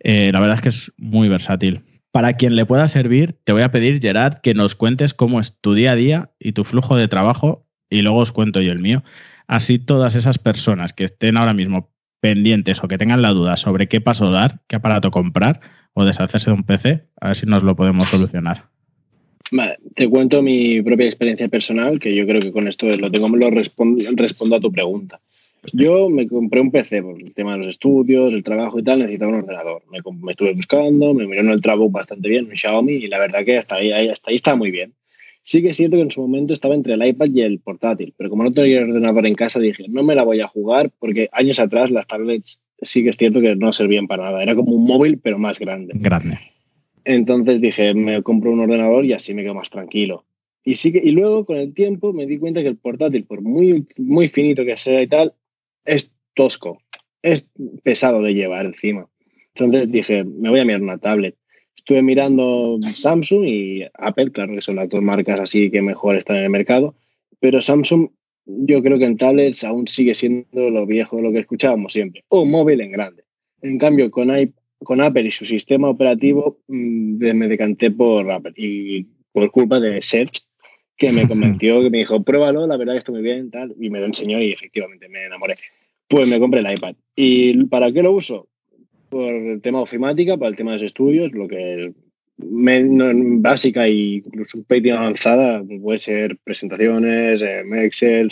Eh, 0.00 0.30
la 0.32 0.40
verdad 0.40 0.56
es 0.56 0.62
que 0.62 0.68
es 0.70 0.92
muy 0.96 1.28
versátil. 1.28 1.84
Para 2.12 2.32
quien 2.32 2.56
le 2.56 2.64
pueda 2.64 2.88
servir, 2.88 3.34
te 3.44 3.52
voy 3.52 3.60
a 3.60 3.70
pedir, 3.70 4.00
Gerard, 4.00 4.38
que 4.40 4.54
nos 4.54 4.74
cuentes 4.74 5.12
cómo 5.12 5.38
es 5.38 5.60
tu 5.60 5.74
día 5.74 5.92
a 5.92 5.96
día 5.96 6.30
y 6.38 6.52
tu 6.52 6.64
flujo 6.64 6.96
de 6.96 7.08
trabajo 7.08 7.66
y 7.90 8.00
luego 8.00 8.20
os 8.20 8.32
cuento 8.32 8.62
yo 8.62 8.72
el 8.72 8.78
mío. 8.78 9.04
Así 9.48 9.78
todas 9.78 10.14
esas 10.14 10.38
personas 10.38 10.94
que 10.94 11.04
estén 11.04 11.36
ahora 11.36 11.52
mismo 11.52 11.92
pendientes 12.20 12.82
o 12.82 12.88
que 12.88 12.96
tengan 12.96 13.20
la 13.20 13.34
duda 13.34 13.58
sobre 13.58 13.86
qué 13.86 14.00
paso 14.00 14.30
dar, 14.30 14.62
qué 14.66 14.76
aparato 14.76 15.10
comprar 15.10 15.60
o 15.92 16.06
deshacerse 16.06 16.48
de 16.48 16.56
un 16.56 16.64
PC, 16.64 17.06
a 17.20 17.26
ver 17.26 17.36
si 17.36 17.44
nos 17.44 17.62
lo 17.62 17.76
podemos 17.76 18.08
solucionar. 18.08 18.70
Vale, 19.50 19.78
te 19.94 20.08
cuento 20.08 20.42
mi 20.42 20.82
propia 20.82 21.06
experiencia 21.06 21.48
personal, 21.48 22.00
que 22.00 22.14
yo 22.14 22.26
creo 22.26 22.40
que 22.40 22.52
con 22.52 22.66
esto 22.68 22.88
lo 22.96 23.10
tengo, 23.10 23.28
lo 23.28 23.50
respondo, 23.50 24.02
respondo 24.14 24.56
a 24.56 24.60
tu 24.60 24.72
pregunta. 24.72 25.20
Yo 25.72 26.08
me 26.08 26.28
compré 26.28 26.60
un 26.60 26.70
PC 26.70 27.02
por 27.02 27.20
el 27.20 27.34
tema 27.34 27.52
de 27.52 27.58
los 27.58 27.68
estudios, 27.68 28.32
el 28.32 28.44
trabajo 28.44 28.78
y 28.78 28.82
tal, 28.82 29.00
necesitaba 29.00 29.32
un 29.32 29.38
ordenador. 29.38 29.82
Me, 29.90 29.98
estuve 30.30 30.54
buscando, 30.54 31.12
me 31.14 31.26
miró 31.26 31.40
en 31.40 31.50
el 31.50 31.60
trabajo 31.60 31.90
bastante 31.90 32.28
bien, 32.28 32.46
un 32.46 32.56
Xiaomi, 32.56 32.94
y 32.94 33.08
la 33.08 33.18
verdad 33.18 33.44
que 33.44 33.56
hasta 33.56 33.76
ahí, 33.76 33.90
hasta 33.90 34.30
ahí 34.30 34.36
está 34.36 34.54
muy 34.54 34.70
bien. 34.70 34.92
Sí 35.42 35.62
que 35.62 35.70
es 35.70 35.76
cierto 35.76 35.96
que 35.96 36.02
en 36.02 36.10
su 36.10 36.20
momento 36.20 36.52
estaba 36.52 36.74
entre 36.74 36.94
el 36.94 37.06
iPad 37.06 37.28
y 37.32 37.42
el 37.42 37.60
portátil, 37.60 38.14
pero 38.16 38.30
como 38.30 38.42
no 38.42 38.52
tenía 38.52 38.80
ordenador 38.80 39.26
en 39.26 39.34
casa, 39.34 39.60
dije, 39.60 39.86
no 39.88 40.02
me 40.02 40.16
la 40.16 40.24
voy 40.24 40.40
a 40.40 40.48
jugar 40.48 40.90
porque 40.98 41.28
años 41.32 41.60
atrás 41.60 41.90
las 41.92 42.06
tablets 42.06 42.60
sí 42.82 43.04
que 43.04 43.10
es 43.10 43.16
cierto 43.16 43.40
que 43.40 43.54
no 43.54 43.72
servían 43.72 44.08
para 44.08 44.24
nada. 44.24 44.42
Era 44.42 44.56
como 44.56 44.72
un 44.72 44.86
móvil, 44.86 45.18
pero 45.18 45.38
más 45.38 45.58
grande. 45.60 45.92
Grande. 45.94 46.38
Entonces 47.08 47.60
dije, 47.60 47.94
me 47.94 48.20
compro 48.24 48.50
un 48.50 48.58
ordenador 48.58 49.04
y 49.04 49.12
así 49.12 49.32
me 49.32 49.44
quedo 49.44 49.54
más 49.54 49.70
tranquilo. 49.70 50.24
Y, 50.64 50.74
sí 50.74 50.90
que, 50.90 50.98
y 50.98 51.12
luego, 51.12 51.46
con 51.46 51.56
el 51.56 51.72
tiempo, 51.72 52.12
me 52.12 52.26
di 52.26 52.36
cuenta 52.36 52.62
que 52.62 52.68
el 52.68 52.76
portátil, 52.76 53.24
por 53.24 53.42
muy, 53.42 53.86
muy 53.96 54.26
finito 54.26 54.64
que 54.64 54.76
sea 54.76 55.00
y 55.00 55.06
tal, 55.06 55.32
es 55.84 56.12
tosco, 56.34 56.82
es 57.22 57.48
pesado 57.84 58.22
de 58.22 58.34
llevar 58.34 58.66
encima. 58.66 59.08
Entonces 59.54 59.92
dije, 59.92 60.24
me 60.24 60.50
voy 60.50 60.58
a 60.58 60.64
mirar 60.64 60.82
una 60.82 60.98
tablet. 60.98 61.36
Estuve 61.76 62.02
mirando 62.02 62.78
Samsung 62.82 63.44
y 63.44 63.84
Apple, 63.94 64.32
claro 64.32 64.54
que 64.54 64.60
son 64.60 64.74
las 64.74 64.88
dos 64.88 65.00
marcas 65.00 65.38
así 65.38 65.70
que 65.70 65.82
mejor 65.82 66.16
están 66.16 66.38
en 66.38 66.44
el 66.44 66.50
mercado, 66.50 66.96
pero 67.38 67.62
Samsung 67.62 68.08
yo 68.46 68.82
creo 68.82 68.98
que 68.98 69.04
en 69.04 69.16
tablets 69.16 69.62
aún 69.62 69.86
sigue 69.86 70.14
siendo 70.14 70.70
lo 70.70 70.86
viejo, 70.86 71.20
lo 71.20 71.30
que 71.30 71.38
escuchábamos 71.38 71.92
siempre, 71.92 72.24
un 72.30 72.50
móvil 72.50 72.80
en 72.80 72.90
grande. 72.90 73.22
En 73.62 73.78
cambio, 73.78 74.10
con, 74.10 74.32
con 74.84 75.00
Apple 75.00 75.22
y 75.22 75.30
su 75.30 75.44
sistema 75.44 75.88
operativo 75.88 76.58
mm, 76.68 77.34
me 77.34 77.48
decanté 77.48 77.90
por 77.90 78.30
Apple 78.30 78.52
y 78.56 79.06
por 79.32 79.50
culpa 79.50 79.80
de 79.80 80.02
Serge 80.02 80.42
que 80.96 81.12
me 81.12 81.28
convenció, 81.28 81.82
que 81.82 81.90
me 81.90 81.98
dijo, 81.98 82.22
pruébalo, 82.22 82.66
la 82.66 82.76
verdad 82.76 82.94
que 82.94 82.98
está 82.98 83.12
muy 83.12 83.22
bien, 83.22 83.50
tal, 83.50 83.74
y 83.78 83.90
me 83.90 84.00
lo 84.00 84.06
enseñó 84.06 84.40
y 84.40 84.52
efectivamente 84.52 85.08
me 85.08 85.24
enamoré. 85.24 85.56
Pues 86.08 86.26
me 86.26 86.38
compré 86.38 86.60
el 86.60 86.72
iPad. 86.72 86.94
¿Y 87.14 87.64
para 87.66 87.90
qué 87.92 88.02
lo 88.02 88.12
uso? 88.12 88.48
Por 89.08 89.32
el 89.32 89.60
tema 89.60 89.80
ofimática, 89.80 90.36
para 90.36 90.50
el 90.50 90.56
tema 90.56 90.72
de 90.72 90.76
los 90.76 90.82
estudios, 90.82 91.32
lo 91.32 91.48
que 91.48 91.92
básica 92.38 93.88
y 93.88 94.16
incluso 94.16 94.58
un 94.58 94.90
avanzada, 94.92 95.64
puede 95.82 95.98
ser 95.98 96.36
presentaciones, 96.44 97.42
eh, 97.42 97.62
Excel, 97.84 98.28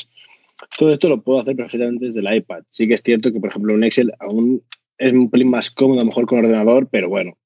todo 0.78 0.92
esto 0.92 1.08
lo 1.08 1.22
puedo 1.22 1.40
hacer 1.40 1.56
perfectamente 1.56 2.06
desde 2.06 2.20
el 2.20 2.36
iPad. 2.36 2.62
Sí 2.70 2.86
que 2.86 2.94
es 2.94 3.02
cierto 3.02 3.32
que, 3.32 3.40
por 3.40 3.50
ejemplo, 3.50 3.74
un 3.74 3.84
Excel 3.84 4.12
aún 4.18 4.62
es 4.98 5.12
un 5.12 5.30
pelín 5.30 5.50
más 5.50 5.70
cómodo, 5.70 6.00
a 6.00 6.02
lo 6.02 6.08
mejor 6.08 6.26
con 6.26 6.38
ordenador, 6.38 6.88
pero 6.90 7.08
bueno, 7.08 7.36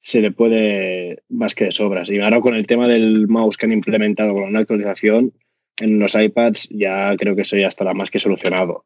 se 0.00 0.20
le 0.20 0.32
puede 0.32 1.22
más 1.28 1.54
que 1.54 1.66
de 1.66 1.72
sobras. 1.72 2.10
Y 2.10 2.18
ahora 2.20 2.40
con 2.40 2.54
el 2.54 2.66
tema 2.66 2.88
del 2.88 3.28
mouse 3.28 3.56
que 3.56 3.66
han 3.66 3.72
implementado 3.72 4.32
con 4.34 4.44
una 4.44 4.60
actualización 4.60 5.32
en 5.78 5.98
los 5.98 6.14
iPads, 6.14 6.68
ya 6.70 7.14
creo 7.16 7.34
que 7.34 7.42
eso 7.42 7.56
ya 7.56 7.68
estará 7.68 7.94
más 7.94 8.10
que 8.10 8.18
solucionado. 8.18 8.84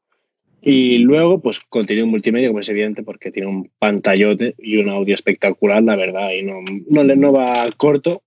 Y 0.61 0.99
luego, 0.99 1.41
pues 1.41 1.61
contenido 1.61 2.07
multimedia, 2.07 2.49
como 2.49 2.61
es 2.61 2.69
evidente, 2.69 3.03
porque 3.03 3.31
tiene 3.31 3.49
un 3.49 3.71
pantallote 3.79 4.55
y 4.59 4.79
un 4.79 4.89
audio 4.89 5.15
espectacular, 5.15 5.83
la 5.83 5.97
verdad, 5.97 6.31
y 6.33 6.43
no, 6.43 6.61
no, 6.89 7.05
no 7.05 7.33
va 7.33 7.69
corto, 7.77 8.23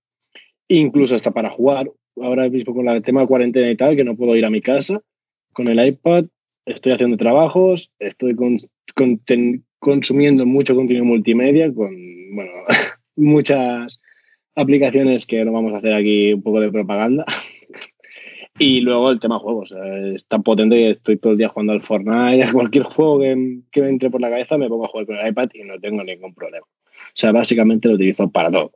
incluso 0.68 1.14
hasta 1.14 1.32
para 1.32 1.50
jugar. 1.50 1.90
Ahora 2.16 2.48
mismo 2.48 2.74
con 2.74 2.88
el 2.88 3.02
tema 3.02 3.20
de 3.20 3.26
cuarentena 3.26 3.70
y 3.70 3.76
tal, 3.76 3.96
que 3.96 4.04
no 4.04 4.16
puedo 4.16 4.36
ir 4.36 4.44
a 4.44 4.50
mi 4.50 4.60
casa, 4.60 5.02
con 5.52 5.68
el 5.68 5.86
iPad 5.86 6.26
estoy 6.64 6.92
haciendo 6.92 7.16
trabajos, 7.16 7.90
estoy 7.98 8.34
con, 8.34 8.56
con, 8.94 9.20
consumiendo 9.80 10.46
mucho 10.46 10.76
contenido 10.76 11.04
multimedia 11.04 11.72
con, 11.74 11.90
bueno, 12.34 12.52
muchas 13.16 14.00
aplicaciones 14.54 15.26
que 15.26 15.44
no 15.44 15.52
vamos 15.52 15.74
a 15.74 15.78
hacer 15.78 15.94
aquí 15.94 16.34
un 16.34 16.42
poco 16.42 16.60
de 16.60 16.70
propaganda. 16.70 17.24
y 18.58 18.82
luego 18.82 19.10
el 19.10 19.18
tema 19.18 19.38
juegos. 19.38 19.74
es 20.14 20.26
tan 20.26 20.42
potente 20.42 20.76
que 20.76 20.90
estoy 20.90 21.16
todo 21.16 21.32
el 21.32 21.38
día 21.38 21.48
jugando 21.48 21.72
al 21.72 21.82
Fortnite, 21.82 22.44
a 22.48 22.52
cualquier 22.52 22.84
juego 22.84 23.18
que, 23.18 23.60
que, 23.72 23.80
me 23.80 23.88
entre 23.88 24.10
por 24.10 24.20
la 24.20 24.30
cabeza 24.30 24.58
me 24.58 24.68
pongo 24.68 24.84
a 24.84 24.88
jugar 24.88 25.06
con 25.06 25.16
el 25.16 25.28
iPad 25.28 25.48
y 25.54 25.64
no 25.64 25.80
tengo 25.80 26.04
ningún 26.04 26.34
problema. 26.34 26.66
O 26.66 27.14
sea, 27.14 27.32
básicamente 27.32 27.88
lo 27.88 27.94
utilizo 27.94 28.30
para 28.30 28.50
todo. 28.50 28.72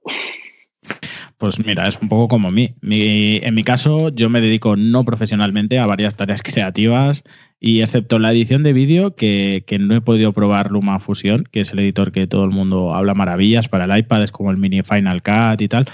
Pues 1.38 1.64
mira, 1.64 1.87
es 1.88 2.00
un 2.00 2.08
poco 2.08 2.28
como 2.28 2.50
mí. 2.50 2.75
Mi, 2.80 3.37
en 3.42 3.54
mi 3.54 3.64
caso, 3.64 4.08
yo 4.08 4.30
me 4.30 4.40
dedico 4.40 4.76
no 4.76 5.04
profesionalmente 5.04 5.78
a 5.78 5.87
varias 5.87 6.16
tareas 6.16 6.42
creativas 6.42 7.23
y 7.66 7.80
excepto 7.80 8.18
la 8.18 8.30
edición 8.30 8.62
de 8.62 8.75
vídeo, 8.75 9.16
que, 9.16 9.64
no 9.80 9.94
he 9.94 10.02
podido 10.02 10.35
probar 10.35 10.71
Luma 10.71 11.00
Fusion, 11.00 11.49
que 11.50 11.61
es 11.61 11.73
el 11.73 11.78
editor 11.78 12.12
que 12.12 12.26
todo 12.26 12.44
el 12.44 12.50
mundo 12.50 12.94
habla 12.94 13.14
maravillas 13.14 13.68
para 13.68 13.87
el 13.87 13.99
iPad, 14.00 14.23
es 14.23 14.33
como 14.33 14.50
el 14.50 14.59
mini 14.59 14.83
Final 14.83 15.23
Cut 15.23 15.62
y 15.62 15.68
tal. 15.68 15.87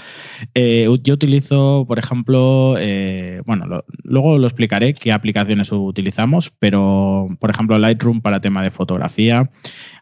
Eh, 0.53 0.89
yo 1.01 1.13
utilizo, 1.13 1.85
por 1.87 1.97
ejemplo, 1.97 2.75
eh, 2.77 3.41
bueno, 3.45 3.83
luego 4.03 4.37
lo 4.37 4.47
explicaré 4.47 4.93
qué 4.95 5.13
aplicaciones 5.13 5.71
utilizamos, 5.71 6.51
pero 6.59 7.29
por 7.39 7.49
ejemplo 7.51 7.79
Lightroom 7.79 8.19
para 8.19 8.41
tema 8.41 8.61
de 8.63 8.71
fotografía. 8.71 9.49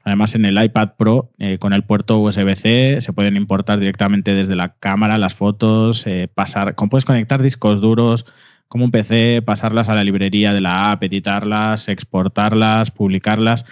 Además, 0.03 0.33
en 0.33 0.45
el 0.45 0.59
iPad 0.59 0.93
Pro, 0.97 1.29
eh, 1.37 1.59
con 1.59 1.73
el 1.73 1.83
puerto 1.83 2.17
USB-C, 2.17 2.99
se 3.01 3.13
pueden 3.13 3.37
importar 3.37 3.79
directamente 3.79 4.33
desde 4.33 4.55
la 4.55 4.73
cámara 4.79 5.19
las 5.19 5.35
fotos, 5.35 6.03
pasar, 6.33 6.73
puedes 6.73 7.05
conectar 7.05 7.43
discos 7.43 7.79
duros, 7.79 8.25
como 8.69 8.85
un 8.85 8.91
PC, 8.91 9.41
pasarlas 9.41 9.89
a 9.89 9.95
la 9.95 10.03
librería 10.03 10.53
de 10.53 10.61
la 10.61 10.91
app, 10.91 11.03
editarlas, 11.03 11.89
exportarlas, 11.89 12.91
publicarlas. 12.91 13.65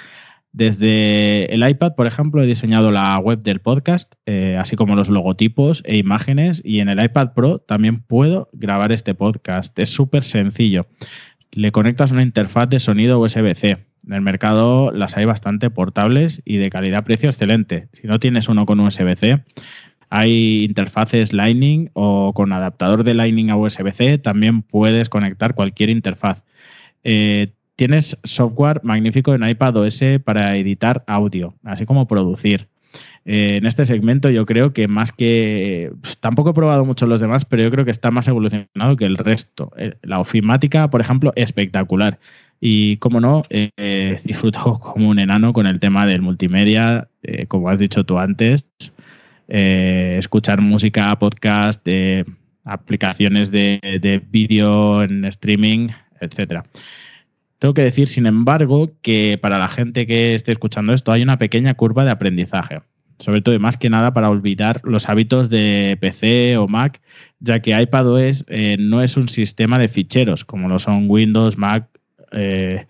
Desde 0.52 1.54
el 1.54 1.68
iPad, 1.68 1.94
por 1.94 2.08
ejemplo, 2.08 2.42
he 2.42 2.48
diseñado 2.48 2.92
la 2.92 3.18
web 3.20 3.44
del 3.44 3.62
podcast, 3.62 4.14
eh, 4.26 4.58
así 4.60 4.76
como 4.76 4.96
los 4.96 5.08
logotipos 5.08 5.84
e 5.86 5.98
imágenes, 5.98 6.64
y 6.66 6.80
en 6.80 6.90
el 6.90 7.02
iPad 7.02 7.34
Pro 7.36 7.60
también 7.60 8.02
puedo 8.02 8.50
grabar 8.54 8.92
este 8.92 9.14
podcast. 9.14 9.78
Es 9.78 9.90
súper 9.90 10.24
sencillo. 10.24 10.88
Le 11.52 11.72
conectas 11.72 12.12
una 12.12 12.24
interfaz 12.24 12.68
de 12.70 12.80
sonido 12.80 13.20
USB-C. 13.20 13.78
En 14.08 14.14
el 14.14 14.22
mercado 14.22 14.92
las 14.92 15.16
hay 15.16 15.26
bastante 15.26 15.70
portables 15.70 16.42
y 16.44 16.58
de 16.58 16.72
calidad-precio 16.72 17.30
excelente. 17.30 17.90
Si 17.94 18.08
no 18.08 18.20
tienes 18.20 18.50
uno 18.50 18.66
con 18.66 18.80
USB-C, 18.80 19.44
hay 20.10 20.64
interfaces 20.64 21.34
Lightning 21.34 21.90
o 21.94 22.34
con 22.34 22.54
adaptador 22.54 23.04
de 23.04 23.14
Lightning 23.14 23.50
a 23.50 23.58
USB-C 23.58 24.18
también 24.20 24.62
puedes 24.62 25.10
conectar 25.10 25.54
cualquier 25.54 25.90
interfaz. 25.90 26.44
Eh, 27.04 27.52
tienes 27.76 28.18
software 28.24 28.82
magnífico 28.84 29.34
en 29.34 29.48
iPad 29.48 29.78
OS 29.78 30.02
para 30.24 30.56
editar 30.56 31.04
audio, 31.08 31.56
así 31.64 31.86
como 31.86 32.08
producir. 32.08 32.68
Eh, 33.26 33.58
en 33.58 33.66
este 33.66 33.86
segmento 33.86 34.30
yo 34.30 34.46
creo 34.46 34.72
que 34.72 34.88
más 34.88 35.12
que... 35.12 35.92
Tampoco 36.22 36.52
he 36.52 36.54
probado 36.54 36.86
mucho 36.86 37.06
los 37.06 37.20
demás, 37.20 37.44
pero 37.44 37.64
yo 37.64 37.72
creo 37.72 37.84
que 37.84 37.92
está 37.92 38.10
más 38.10 38.28
evolucionado 38.30 38.96
que 38.96 39.06
el 39.06 39.18
resto. 39.18 39.72
Eh, 39.78 39.96
la 40.02 40.20
ofimática, 40.20 40.90
por 40.90 41.02
ejemplo, 41.02 41.34
espectacular. 41.36 42.18
Y 42.60 42.98
como 42.98 43.20
no, 43.20 43.44
disfruto 44.24 44.80
como 44.80 45.10
un 45.10 45.20
enano 45.20 45.52
con 45.54 45.68
el 45.68 45.80
tema 45.80 46.08
del 46.08 46.22
multimedia, 46.22 47.10
como 47.50 47.70
has 47.70 47.78
dicho 47.78 48.06
tú 48.06 48.18
antes. 48.18 48.66
Eh, 49.48 50.16
escuchar 50.18 50.62
música, 50.62 51.18
podcast, 51.20 51.84
de 51.86 52.26
aplicaciones 52.66 53.50
de, 53.50 54.22
vídeo 54.30 55.04
en 55.04 55.24
streaming, 55.26 55.90
etcétera. 56.20 56.66
Tengo 57.60 57.74
que 57.74 57.82
decir, 57.82 58.08
sin 58.08 58.26
embargo, 58.26 58.92
que 59.02 59.40
para 59.42 59.58
la 59.58 59.70
gente 59.70 60.06
que 60.06 60.36
esté 60.36 60.52
escuchando 60.52 60.94
esto 60.94 61.12
hay 61.12 61.24
una 61.24 61.38
pequeña 61.38 61.74
curva 61.76 62.04
de 62.04 62.12
aprendizaje, 62.12 62.82
sobre 63.20 63.42
todo 63.42 63.56
y 63.56 63.60
más 63.60 63.78
que 63.78 63.90
nada 63.90 64.14
para 64.14 64.30
olvidar 64.30 64.82
los 64.84 65.10
hábitos 65.10 65.50
de 65.50 65.98
PC 66.00 66.58
o 66.58 66.68
Mac, 66.68 67.02
ya 67.40 67.62
que 67.62 67.80
iPadOS 67.80 68.46
eh, 68.50 68.76
no 68.80 69.02
es 69.02 69.18
un 69.18 69.30
sistema 69.30 69.80
de 69.80 69.88
ficheros 69.88 70.46
como 70.46 70.68
lo 70.68 70.78
son 70.78 71.10
Windows, 71.10 71.58
Mac. 71.58 71.88
Eh, 72.34 72.86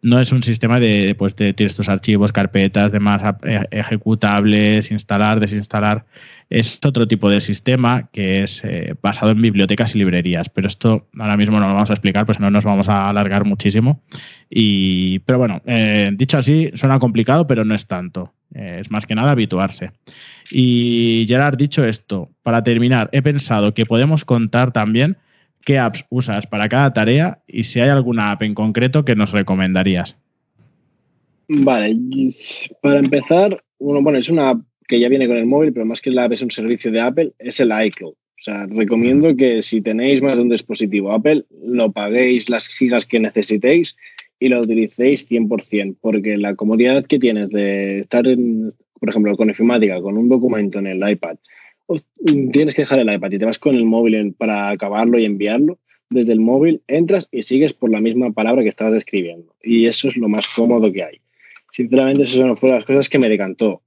no 0.00 0.20
es 0.20 0.30
un 0.30 0.42
sistema 0.42 0.78
de, 0.78 1.14
pues, 1.18 1.34
de 1.36 1.52
tienes 1.52 1.76
tus 1.76 1.88
archivos, 1.88 2.32
carpetas, 2.32 2.92
demás 2.92 3.22
eh, 3.42 3.64
ejecutables, 3.70 4.90
instalar, 4.90 5.40
desinstalar. 5.40 6.06
Es 6.50 6.78
otro 6.84 7.08
tipo 7.08 7.28
de 7.28 7.40
sistema 7.40 8.08
que 8.12 8.42
es 8.42 8.64
eh, 8.64 8.94
basado 9.02 9.32
en 9.32 9.42
bibliotecas 9.42 9.94
y 9.94 9.98
librerías, 9.98 10.48
pero 10.48 10.68
esto 10.68 11.08
ahora 11.18 11.36
mismo 11.36 11.58
no 11.58 11.68
lo 11.68 11.74
vamos 11.74 11.90
a 11.90 11.94
explicar, 11.94 12.26
pues 12.26 12.40
no 12.40 12.50
nos 12.50 12.64
vamos 12.64 12.88
a 12.88 13.08
alargar 13.08 13.44
muchísimo. 13.44 14.02
Y, 14.48 15.18
pero 15.20 15.38
bueno, 15.38 15.62
eh, 15.66 16.10
dicho 16.14 16.38
así, 16.38 16.70
suena 16.74 16.98
complicado, 16.98 17.46
pero 17.46 17.64
no 17.64 17.74
es 17.74 17.86
tanto. 17.86 18.32
es 18.54 18.90
más 18.90 19.04
que 19.04 19.14
nada 19.14 19.32
habituarse. 19.32 19.90
Y 20.50 21.26
Gerard, 21.28 21.56
dicho 21.58 21.84
esto, 21.84 22.30
para 22.42 22.62
terminar, 22.62 23.10
he 23.12 23.20
pensado 23.20 23.74
que 23.74 23.84
podemos 23.84 24.24
contar 24.24 24.72
también 24.72 25.18
qué 25.68 25.76
apps 25.76 26.06
usas 26.08 26.46
para 26.46 26.66
cada 26.66 26.94
tarea 26.94 27.42
y 27.46 27.64
si 27.64 27.78
hay 27.78 27.90
alguna 27.90 28.30
app 28.30 28.42
en 28.42 28.54
concreto 28.54 29.04
que 29.04 29.14
nos 29.14 29.32
recomendarías. 29.32 30.16
Vale, 31.46 31.94
para 32.80 33.00
empezar, 33.00 33.62
bueno, 33.78 34.16
es 34.16 34.30
una 34.30 34.48
app 34.48 34.62
que 34.86 34.98
ya 34.98 35.10
viene 35.10 35.26
con 35.26 35.36
el 35.36 35.44
móvil, 35.44 35.74
pero 35.74 35.84
más 35.84 36.00
que 36.00 36.10
la 36.10 36.24
app 36.24 36.32
es 36.32 36.40
un 36.40 36.50
servicio 36.50 36.90
de 36.90 37.02
Apple, 37.02 37.32
es 37.38 37.60
el 37.60 37.70
iCloud. 37.84 38.12
O 38.12 38.42
sea, 38.42 38.64
recomiendo 38.64 39.36
que 39.36 39.62
si 39.62 39.82
tenéis 39.82 40.22
más 40.22 40.36
de 40.36 40.42
un 40.44 40.48
dispositivo 40.48 41.12
Apple, 41.12 41.44
lo 41.62 41.92
paguéis 41.92 42.48
las 42.48 42.66
gigas 42.66 43.04
que 43.04 43.20
necesitéis 43.20 43.94
y 44.40 44.48
lo 44.48 44.62
utilicéis 44.62 45.30
100%, 45.30 45.96
porque 46.00 46.38
la 46.38 46.54
comodidad 46.54 47.04
que 47.04 47.18
tienes 47.18 47.50
de 47.50 47.98
estar, 47.98 48.26
en, 48.26 48.72
por 48.98 49.10
ejemplo, 49.10 49.36
con 49.36 49.50
informática, 49.50 50.00
con 50.00 50.16
un 50.16 50.30
documento 50.30 50.78
en 50.78 50.86
el 50.86 51.06
iPad, 51.06 51.36
tienes 52.52 52.74
que 52.74 52.82
dejar 52.82 52.98
el 52.98 53.12
iPad 53.12 53.32
y 53.32 53.38
te 53.38 53.44
vas 53.44 53.58
con 53.58 53.74
el 53.74 53.84
móvil 53.84 54.34
para 54.34 54.70
acabarlo 54.70 55.18
y 55.18 55.24
enviarlo. 55.24 55.78
Desde 56.10 56.32
el 56.32 56.40
móvil 56.40 56.80
entras 56.88 57.28
y 57.30 57.42
sigues 57.42 57.72
por 57.72 57.90
la 57.90 58.00
misma 58.00 58.32
palabra 58.32 58.62
que 58.62 58.68
estabas 58.68 58.94
escribiendo. 58.94 59.54
Y 59.62 59.86
eso 59.86 60.08
es 60.08 60.16
lo 60.16 60.28
más 60.28 60.46
cómodo 60.48 60.90
que 60.92 61.02
hay. 61.02 61.20
Sinceramente, 61.70 62.22
eso 62.22 62.46
no 62.46 62.56
fueron 62.56 62.78
las 62.78 62.84
cosas 62.84 63.08
que 63.08 63.18
me 63.18 63.28
decantó. 63.28 63.82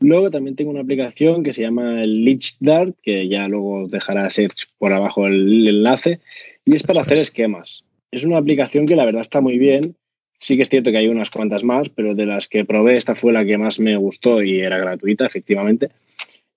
Luego 0.00 0.30
también 0.30 0.56
tengo 0.56 0.70
una 0.70 0.80
aplicación 0.80 1.42
que 1.42 1.52
se 1.52 1.62
llama 1.62 2.02
el 2.02 2.24
LeechDart, 2.24 2.94
que 3.02 3.28
ya 3.28 3.48
luego 3.48 3.88
dejará 3.88 4.28
search 4.28 4.68
por 4.78 4.92
abajo 4.92 5.26
el 5.26 5.66
enlace, 5.66 6.20
y 6.64 6.76
es 6.76 6.82
para 6.82 7.00
hacer 7.00 7.18
esquemas. 7.18 7.84
Es 8.10 8.24
una 8.24 8.36
aplicación 8.36 8.86
que 8.86 8.96
la 8.96 9.06
verdad 9.06 9.22
está 9.22 9.40
muy 9.40 9.58
bien. 9.58 9.96
Sí 10.38 10.56
que 10.56 10.64
es 10.64 10.68
cierto 10.68 10.90
que 10.90 10.98
hay 10.98 11.08
unas 11.08 11.30
cuantas 11.30 11.64
más, 11.64 11.88
pero 11.88 12.14
de 12.14 12.26
las 12.26 12.48
que 12.48 12.66
probé, 12.66 12.98
esta 12.98 13.14
fue 13.14 13.32
la 13.32 13.46
que 13.46 13.56
más 13.56 13.80
me 13.80 13.96
gustó 13.96 14.42
y 14.42 14.60
era 14.60 14.76
gratuita, 14.76 15.24
efectivamente. 15.24 15.88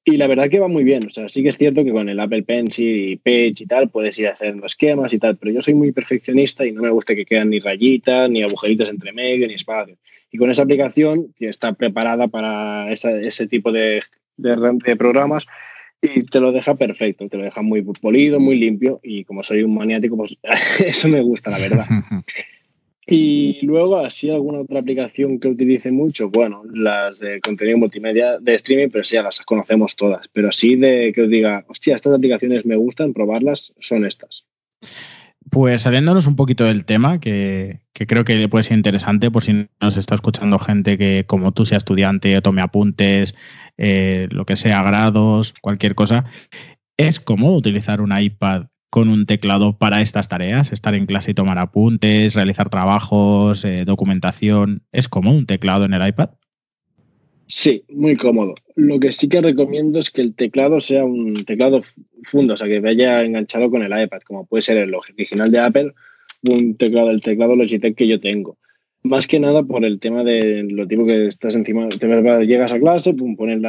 Y 0.09 0.15
la 0.15 0.27
verdad 0.27 0.49
que 0.49 0.59
va 0.59 0.69
muy 0.69 0.85
bien. 0.85 1.05
O 1.05 1.09
sea, 1.09 1.27
sí 1.27 1.43
que 1.43 1.49
es 1.49 1.57
cierto 1.57 1.83
que 1.83 1.91
con 1.91 2.07
el 2.07 2.17
Apple 2.21 2.43
Pencil 2.43 3.09
y 3.09 3.17
Page 3.17 3.55
y 3.59 3.65
tal 3.65 3.89
puedes 3.89 4.17
ir 4.17 4.29
haciendo 4.29 4.65
esquemas 4.65 5.11
y 5.11 5.19
tal, 5.19 5.35
pero 5.35 5.51
yo 5.51 5.61
soy 5.61 5.73
muy 5.73 5.91
perfeccionista 5.91 6.65
y 6.65 6.71
no 6.71 6.81
me 6.81 6.89
gusta 6.89 7.13
que 7.13 7.25
quedan 7.25 7.49
ni 7.49 7.59
rayitas, 7.59 8.29
ni 8.29 8.41
agujeritos 8.41 8.87
entre 8.87 9.11
medio, 9.11 9.45
ni 9.45 9.55
espacio. 9.55 9.97
Y 10.31 10.37
con 10.37 10.49
esa 10.49 10.61
aplicación, 10.61 11.33
que 11.37 11.49
está 11.49 11.73
preparada 11.73 12.29
para 12.29 12.89
ese 12.89 13.47
tipo 13.47 13.73
de, 13.73 14.01
de, 14.37 14.95
programas, 14.95 15.45
y 16.01 16.23
te 16.23 16.39
lo 16.39 16.53
deja 16.53 16.75
perfecto, 16.75 17.27
te 17.27 17.35
lo 17.35 17.43
deja 17.43 17.61
muy 17.61 17.81
polido, 17.81 18.39
muy 18.39 18.57
limpio 18.57 19.01
y 19.03 19.25
como 19.25 19.43
soy 19.43 19.63
un 19.63 19.75
maniático, 19.75 20.15
pues 20.15 20.37
eso 20.85 21.09
me 21.09 21.19
gusta, 21.19 21.49
la 21.49 21.57
verdad. 21.57 21.85
Y 23.09 23.65
luego, 23.65 23.99
así 23.99 24.29
alguna 24.29 24.59
otra 24.59 24.81
aplicación 24.81 25.39
que 25.39 25.47
utilice 25.47 25.91
mucho, 25.91 26.29
bueno, 26.29 26.63
las 26.73 27.17
de 27.19 27.39
contenido 27.39 27.77
multimedia 27.77 28.37
de 28.37 28.55
streaming, 28.55 28.89
pero 28.91 29.05
sí, 29.05 29.15
ya 29.15 29.23
las 29.23 29.39
conocemos 29.41 29.95
todas. 29.95 30.27
Pero 30.27 30.49
así 30.49 30.75
de 30.75 31.13
que 31.15 31.21
os 31.21 31.29
diga, 31.29 31.63
hostia, 31.69 31.95
estas 31.95 32.13
aplicaciones 32.13 32.65
me 32.65 32.75
gustan, 32.75 33.13
probarlas, 33.13 33.73
son 33.79 34.05
estas. 34.05 34.45
Pues 35.49 35.83
saliéndonos 35.83 36.27
un 36.27 36.35
poquito 36.35 36.65
del 36.65 36.83
tema, 36.83 37.21
que, 37.21 37.79
creo 37.93 38.25
que 38.25 38.49
puede 38.49 38.63
ser 38.63 38.75
interesante 38.75 39.31
por 39.31 39.45
si 39.45 39.67
nos 39.79 39.95
está 39.95 40.15
escuchando 40.15 40.59
gente 40.59 40.97
que 40.97 41.23
como 41.25 41.53
tú 41.53 41.65
sea 41.65 41.77
estudiante 41.77 42.41
tome 42.41 42.61
apuntes, 42.61 43.35
eh, 43.77 44.27
lo 44.31 44.45
que 44.45 44.57
sea, 44.57 44.83
grados, 44.83 45.53
cualquier 45.61 45.95
cosa, 45.95 46.25
es 46.97 47.21
cómodo 47.21 47.55
utilizar 47.55 48.01
un 48.01 48.17
iPad 48.17 48.65
con 48.89 49.09
un 49.09 49.25
teclado 49.25 49.77
para 49.77 50.01
estas 50.01 50.29
tareas, 50.29 50.71
estar 50.71 50.95
en 50.95 51.05
clase 51.05 51.31
y 51.31 51.33
tomar 51.33 51.57
apuntes, 51.57 52.33
realizar 52.33 52.69
trabajos, 52.69 53.65
eh, 53.65 53.83
documentación. 53.85 54.83
¿Es 54.91 55.07
cómodo 55.07 55.37
un 55.37 55.45
teclado 55.45 55.85
en 55.85 55.93
el 55.93 56.07
iPad? 56.07 56.29
Sí, 57.47 57.83
muy 57.89 58.17
cómodo. 58.17 58.55
Lo 58.75 58.99
que 58.99 59.11
sí 59.11 59.29
que 59.29 59.41
recomiendo 59.41 59.99
es 59.99 60.11
que 60.11 60.21
el 60.21 60.35
teclado 60.35 60.79
sea 60.81 61.05
un 61.05 61.45
teclado 61.45 61.81
fundo, 62.23 62.53
o 62.53 62.57
sea, 62.57 62.67
que 62.67 62.81
vaya 62.81 63.23
enganchado 63.23 63.71
con 63.71 63.83
el 63.83 64.03
iPad, 64.03 64.19
como 64.25 64.45
puede 64.45 64.61
ser 64.61 64.77
el 64.77 64.93
original 64.93 65.49
de 65.49 65.59
Apple, 65.59 65.93
un 66.43 66.75
teclado, 66.75 67.09
el 67.09 67.21
teclado 67.21 67.55
Logitech 67.55 67.95
que 67.95 68.07
yo 68.07 68.19
tengo. 68.19 68.57
Más 69.03 69.27
que 69.27 69.39
nada 69.39 69.63
por 69.63 69.85
el 69.85 69.99
tema 69.99 70.23
de 70.23 70.63
lo 70.63 70.87
tipo 70.87 71.05
que 71.05 71.27
estás 71.27 71.55
encima, 71.55 71.87
te 71.87 72.07
llegas 72.45 72.73
a 72.73 72.79
clase, 72.79 73.13
pum, 73.13 73.35
pones 73.37 73.61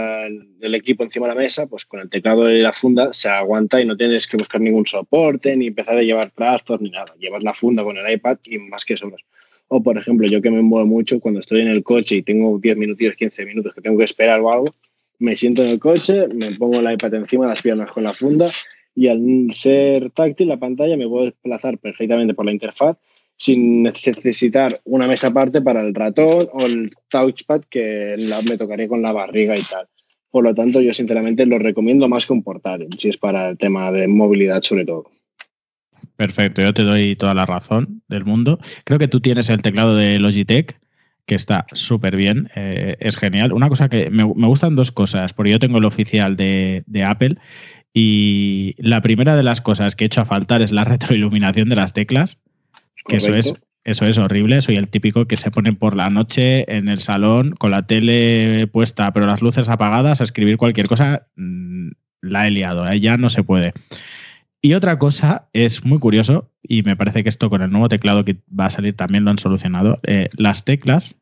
el, 0.61 0.75
equipo 0.75 1.05
encima 1.05 1.29
de 1.29 1.35
la 1.35 1.41
mesa, 1.41 1.67
pues 1.67 1.85
con 1.85 2.01
el 2.01 2.11
teclado 2.11 2.51
y 2.51 2.61
la 2.61 2.73
funda 2.73 3.13
se 3.13 3.29
aguanta 3.29 3.81
y 3.81 3.87
no 3.87 3.97
tienes 3.97 4.27
que 4.27 4.37
buscar 4.37 4.61
ningún 4.61 4.87
soporte 4.87 5.55
ni 5.57 5.69
empezar 5.69 5.97
a 5.97 6.03
llevar 6.03 6.31
trastos 6.31 6.81
ni 6.81 6.91
nada. 6.91 7.15
Llevas 7.19 7.45
la 7.45 7.55
funda 7.55 7.85
con 7.85 7.97
el 7.97 8.11
iPad 8.11 8.39
y 8.45 8.59
más 8.59 8.85
que 8.85 8.97
sobras. 8.97 9.21
O, 9.69 9.83
por 9.83 9.99
ejemplo, 9.99 10.27
yo 10.27 10.41
que 10.41 10.51
me 10.51 10.63
muevo 10.63 10.87
mucho, 10.87 11.21
cuando 11.21 11.41
estoy 11.41 11.61
en 11.61 11.69
el 11.69 11.85
coche 11.85 12.17
y 12.17 12.23
tengo 12.23 12.59
10 12.59 12.77
minutos, 12.77 13.15
15 13.17 13.45
minutos 13.45 13.75
que 13.75 13.83
tengo 13.83 13.99
que 13.99 14.05
esperar 14.05 14.41
o 14.41 14.51
algo, 14.51 14.75
me 15.19 15.37
siento 15.37 15.63
en 15.63 15.69
el 15.69 15.79
coche, 15.79 16.27
me 16.29 16.53
pongo 16.53 16.81
el 16.81 16.93
iPad 16.93 17.15
encima 17.15 17.45
de 17.45 17.51
las 17.51 17.63
piernas 17.63 17.91
con 17.93 18.03
la 18.03 18.15
funda 18.15 18.51
y 18.95 19.09
al 19.09 19.21
ser 19.53 20.11
táctil 20.11 20.49
la 20.49 20.57
pantalla 20.57 20.97
me 20.97 21.07
puedo 21.07 21.27
desplazar 21.27 21.79
perfectamente 21.79 22.35
por 22.35 22.47
la 22.47 22.53
interfaz 22.53 22.97
sin 23.39 23.85
necesitar 23.85 24.81
una 24.85 25.07
mesa 25.07 25.29
aparte 25.29 25.63
para 25.63 25.81
el 25.81 25.95
ratón 25.95 26.49
o 26.53 26.67
el 26.67 26.91
touchpad 27.09 27.63
que 27.71 28.17
me 28.49 28.59
tocaría 28.59 28.89
con 28.89 29.01
la 29.01 29.13
barriga 29.13 29.57
y 29.57 29.63
tal. 29.63 29.87
Por 30.31 30.45
lo 30.45 30.55
tanto, 30.55 30.81
yo 30.81 30.93
sinceramente 30.93 31.47
lo 31.47 31.59
recomiendo 31.59 32.09
más 32.09 32.27
que 32.27 32.33
un 32.33 32.43
portátil, 32.43 32.89
si 32.99 33.09
es 33.09 33.17
para 33.17 33.49
el 33.49 33.57
tema 33.57 33.91
de 33.93 34.09
movilidad 34.09 34.63
sobre 34.63 34.85
todo. 34.85 35.11
Perfecto, 36.17 36.63
yo 36.63 36.75
te 36.75 36.83
doy 36.83 37.15
toda 37.15 37.33
la 37.33 37.47
razón 37.47 38.03
del 38.09 38.25
mundo. 38.25 38.59
Creo 38.85 38.99
que 38.99 39.09
tú 39.09 39.21
tienes 39.21 39.49
el 39.51 39.63
teclado 39.63 39.95
de 39.95 40.19
Logitech, 40.19 40.77
que 41.25 41.37
está 41.37 41.65
súper 41.73 42.17
bien, 42.17 42.51
eh, 42.57 42.97
es 42.99 43.17
genial. 43.17 43.53
Una 43.53 43.69
cosa 43.69 43.89
que 43.89 44.11
me, 44.11 44.25
gustan 44.25 44.75
dos 44.75 44.91
cosas, 44.91 45.33
porque 45.33 45.53
yo 45.53 45.61
tengo 45.61 45.79
el 45.79 45.85
oficial 45.85 46.37
de, 46.37 46.83
de 46.87 47.05
Apple 47.05 47.37
y 47.95 48.75
la 48.79 49.01
primera 49.01 49.37
de 49.37 49.45
las 49.45 49.61
cosas 49.61 49.95
que 49.95 50.05
he 50.05 50.07
hecho 50.07 50.23
a 50.23 50.25
faltar 50.25 50.61
es 50.61 50.73
la 50.73 50.85
retroiluminación 50.93 51.69
de 51.69 51.77
las 51.77 51.93
teclas 51.93 52.39
que 53.07 53.17
eso 53.17 53.35
es, 53.35 53.53
eso 53.85 54.05
es 54.05 54.19
horrible. 54.19 54.63
Soy 54.63 54.77
el 54.77 54.89
típico 54.89 55.27
que 55.27 55.37
se 55.37 55.51
pone 55.51 55.73
por 55.73 55.97
la 55.97 56.11
noche 56.11 56.71
en 56.75 56.89
el 56.89 57.01
salón 57.01 57.53
con 57.53 57.71
la 57.71 57.87
tele 57.87 58.67
puesta, 58.67 59.13
pero 59.13 59.27
las 59.27 59.43
luces 59.43 59.69
apagadas, 59.69 60.21
a 60.21 60.25
escribir 60.25 60.57
cualquier 60.57 60.89
cosa. 60.89 61.27
Mm, 61.37 61.91
la 62.21 62.47
he 62.47 62.51
liado, 62.51 62.89
¿eh? 62.89 63.01
ya 63.01 63.17
no 63.17 63.31
se 63.31 63.43
puede. 63.43 63.73
Y 64.61 64.75
otra 64.75 64.99
cosa 64.99 65.49
es 65.53 65.85
muy 65.85 65.99
curioso, 65.99 66.51
y 66.63 66.83
me 66.83 66.97
parece 66.97 67.23
que 67.23 67.29
esto 67.29 67.49
con 67.49 67.63
el 67.63 67.71
nuevo 67.71 67.89
teclado 67.89 68.25
que 68.25 68.39
va 68.49 68.67
a 68.67 68.71
salir 68.71 68.97
también 68.97 69.25
lo 69.25 69.31
han 69.31 69.39
solucionado. 69.39 70.01
Eh, 70.03 70.29
las 70.33 70.65
teclas 70.65 71.15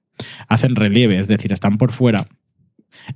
hacen 0.49 0.75
relieve, 0.75 1.19
es 1.19 1.29
decir, 1.29 1.53
están 1.53 1.77
por 1.77 1.93
fuera 1.93 2.29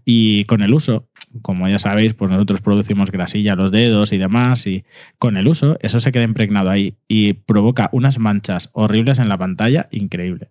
y 0.05 0.45
con 0.45 0.63
el 0.63 0.75
uso, 0.75 1.09
como 1.43 1.69
ya 1.69 1.79
sabéis, 1.79 2.15
pues 2.15 2.31
nosotros 2.31 2.61
producimos 2.61 3.11
grasilla 3.11 3.55
los 3.55 3.73
dedos 3.73 4.13
y 4.13 4.19
demás, 4.19 4.67
y 4.67 4.85
con 5.19 5.37
el 5.37 5.49
uso 5.49 5.79
eso 5.81 6.01
se 6.01 6.13
queda 6.13 6.25
impregnado 6.25 6.71
ahí 6.71 6.95
y 7.09 7.35
provoca 7.35 7.89
unas 7.93 8.19
manchas 8.19 8.71
horribles 8.73 9.19
en 9.19 9.29
la 9.29 9.39
pantalla, 9.39 9.89
increíble. 9.91 10.51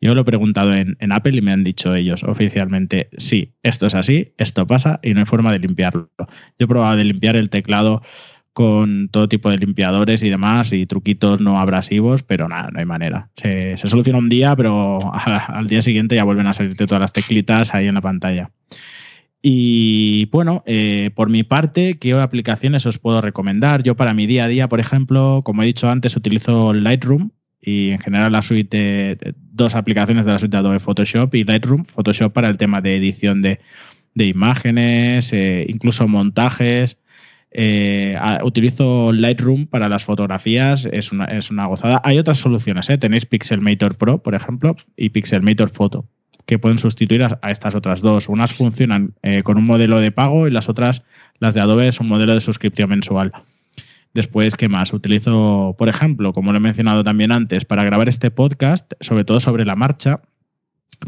Yo 0.00 0.14
lo 0.14 0.20
he 0.20 0.24
preguntado 0.24 0.74
en, 0.74 0.96
Apple 1.12 1.38
y 1.38 1.40
me 1.40 1.52
han 1.52 1.64
dicho 1.64 1.94
ellos 1.94 2.24
oficialmente, 2.24 3.08
sí, 3.16 3.54
esto 3.62 3.86
es 3.86 3.94
así, 3.94 4.34
esto 4.36 4.66
pasa 4.66 5.00
y 5.02 5.14
no 5.14 5.20
hay 5.20 5.26
forma 5.26 5.50
de 5.50 5.60
limpiarlo. 5.60 6.10
Yo 6.18 6.26
he 6.58 6.66
probado 6.66 6.96
de 6.96 7.04
limpiar 7.04 7.36
el 7.36 7.48
teclado 7.48 8.02
con 8.54 9.08
todo 9.08 9.28
tipo 9.28 9.50
de 9.50 9.58
limpiadores 9.58 10.22
y 10.22 10.30
demás 10.30 10.72
y 10.72 10.86
truquitos 10.86 11.40
no 11.40 11.58
abrasivos, 11.58 12.22
pero 12.22 12.48
nada, 12.48 12.70
no 12.72 12.78
hay 12.78 12.86
manera. 12.86 13.28
Se, 13.34 13.76
soluciona 13.76 14.20
un 14.20 14.28
día, 14.28 14.54
pero 14.54 15.12
al 15.48 15.66
día 15.66 15.82
siguiente 15.82 16.14
ya 16.14 16.24
vuelven 16.24 16.46
a 16.46 16.54
salirte 16.54 16.86
todas 16.86 17.00
las 17.00 17.12
teclitas 17.12 17.74
ahí 17.74 17.88
en 17.88 17.96
la 17.96 18.00
pantalla. 18.00 18.50
Y 19.42 20.26
bueno, 20.26 20.62
eh, 20.66 21.10
por 21.16 21.28
mi 21.28 21.42
parte, 21.42 21.98
¿qué 21.98 22.12
aplicaciones 22.14 22.86
os 22.86 22.98
puedo 22.98 23.20
recomendar? 23.20 23.82
Yo 23.82 23.96
para 23.96 24.14
mi 24.14 24.26
día 24.26 24.44
a 24.44 24.48
día, 24.48 24.68
por 24.68 24.80
ejemplo, 24.80 25.42
como 25.44 25.62
he 25.62 25.66
dicho 25.66 25.90
antes, 25.90 26.16
utilizo 26.16 26.72
Lightroom 26.72 27.30
y 27.60 27.90
en 27.90 27.98
general 27.98 28.32
la 28.32 28.42
suite, 28.42 29.18
dos 29.36 29.74
aplicaciones 29.74 30.26
de 30.26 30.32
la 30.32 30.38
suite 30.38 30.56
de 30.56 30.60
Adobe 30.60 30.78
Photoshop 30.78 31.34
y 31.34 31.44
Lightroom, 31.44 31.84
Photoshop 31.86 32.32
para 32.32 32.48
el 32.48 32.56
tema 32.56 32.80
de 32.80 32.96
edición 32.96 33.42
de, 33.42 33.58
imágenes, 34.14 35.32
eh, 35.32 35.66
incluso 35.68 36.06
montajes, 36.06 37.00
eh, 37.56 38.18
utilizo 38.42 39.12
Lightroom 39.12 39.66
para 39.66 39.88
las 39.88 40.04
fotografías, 40.04 40.86
es 40.86 41.12
una, 41.12 41.26
es 41.26 41.50
una 41.52 41.66
gozada. 41.66 42.02
Hay 42.04 42.18
otras 42.18 42.38
soluciones, 42.38 42.90
¿eh? 42.90 42.98
tenéis 42.98 43.26
Pixelmator 43.26 43.96
Pro, 43.96 44.18
por 44.18 44.34
ejemplo, 44.34 44.76
y 44.96 45.10
Pixelmator 45.10 45.70
Photo, 45.70 46.04
que 46.46 46.58
pueden 46.58 46.78
sustituir 46.78 47.22
a, 47.22 47.38
estas 47.50 47.76
otras 47.76 48.02
dos. 48.02 48.28
Unas 48.28 48.52
funcionan 48.52 49.14
eh, 49.22 49.44
con 49.44 49.56
un 49.56 49.66
modelo 49.66 50.00
de 50.00 50.10
pago 50.10 50.48
y 50.48 50.50
las 50.50 50.68
otras, 50.68 51.04
las 51.38 51.54
de 51.54 51.60
Adobe, 51.60 51.86
es 51.86 52.00
un 52.00 52.08
modelo 52.08 52.34
de 52.34 52.40
suscripción 52.40 52.90
mensual. 52.90 53.32
Después, 54.14 54.56
¿qué 54.56 54.68
más? 54.68 54.92
Utilizo, 54.92 55.76
por 55.78 55.88
ejemplo, 55.88 56.32
como 56.32 56.50
lo 56.50 56.58
he 56.58 56.60
mencionado 56.60 57.04
también 57.04 57.30
antes, 57.30 57.64
para 57.64 57.84
grabar 57.84 58.08
este 58.08 58.32
podcast, 58.32 58.92
sobre 59.00 59.24
todo 59.24 59.38
sobre 59.38 59.64
la 59.64 59.76
marcha, 59.76 60.22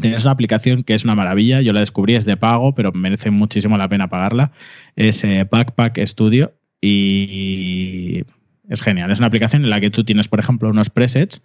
Tienes 0.01 0.23
una 0.23 0.31
aplicación 0.31 0.83
que 0.83 0.93
es 0.93 1.03
una 1.03 1.15
maravilla, 1.15 1.61
yo 1.61 1.73
la 1.73 1.79
descubrí, 1.79 2.15
es 2.15 2.25
de 2.25 2.37
pago, 2.37 2.75
pero 2.75 2.91
merece 2.91 3.31
muchísimo 3.31 3.77
la 3.77 3.89
pena 3.89 4.09
pagarla. 4.09 4.51
Es 4.95 5.23
eh, 5.23 5.47
Backpack 5.49 5.97
Studio 6.05 6.53
y 6.81 8.23
es 8.69 8.81
genial. 8.81 9.11
Es 9.11 9.19
una 9.19 9.27
aplicación 9.27 9.63
en 9.63 9.69
la 9.69 9.81
que 9.81 9.89
tú 9.89 10.03
tienes, 10.03 10.27
por 10.27 10.39
ejemplo, 10.39 10.69
unos 10.69 10.89
presets 10.89 11.41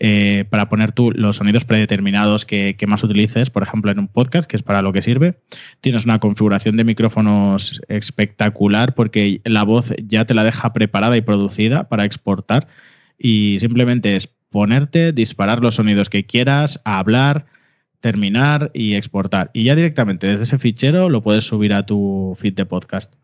eh, 0.00 0.44
para 0.48 0.68
poner 0.68 0.92
tú 0.92 1.10
los 1.10 1.36
sonidos 1.36 1.64
predeterminados 1.64 2.44
que, 2.44 2.76
más 2.86 3.02
utilices, 3.02 3.50
por 3.50 3.64
ejemplo, 3.64 3.90
en 3.90 3.98
un 3.98 4.06
podcast, 4.06 4.48
que 4.48 4.56
es 4.56 4.62
para 4.62 4.80
lo 4.80 4.92
que 4.92 5.02
sirve. 5.02 5.40
Tienes 5.80 6.04
una 6.04 6.20
configuración 6.20 6.76
de 6.76 6.84
micrófonos 6.84 7.80
espectacular 7.88 8.94
porque 8.94 9.40
la 9.44 9.64
voz 9.64 9.92
ya 10.06 10.24
te 10.24 10.34
la 10.34 10.44
deja 10.44 10.72
preparada 10.72 11.16
y 11.16 11.22
producida 11.22 11.88
para 11.88 12.04
exportar 12.04 12.68
y 13.18 13.58
simplemente 13.58 14.14
es 14.14 14.28
ponerte, 14.50 15.12
disparar 15.12 15.60
los 15.60 15.74
sonidos 15.74 16.08
que 16.08 16.24
quieras, 16.24 16.80
hablar 16.84 17.46
terminar 18.00 18.70
y 18.74 18.94
exportar. 18.94 19.50
Y 19.52 19.64
ya 19.64 19.74
directamente 19.74 20.26
desde 20.26 20.44
ese 20.44 20.58
fichero 20.58 21.08
lo 21.08 21.22
puedes 21.22 21.44
subir 21.44 21.72
a 21.72 21.86
tu 21.86 22.36
feed 22.38 22.54
de 22.54 22.66
podcast. 22.66 23.14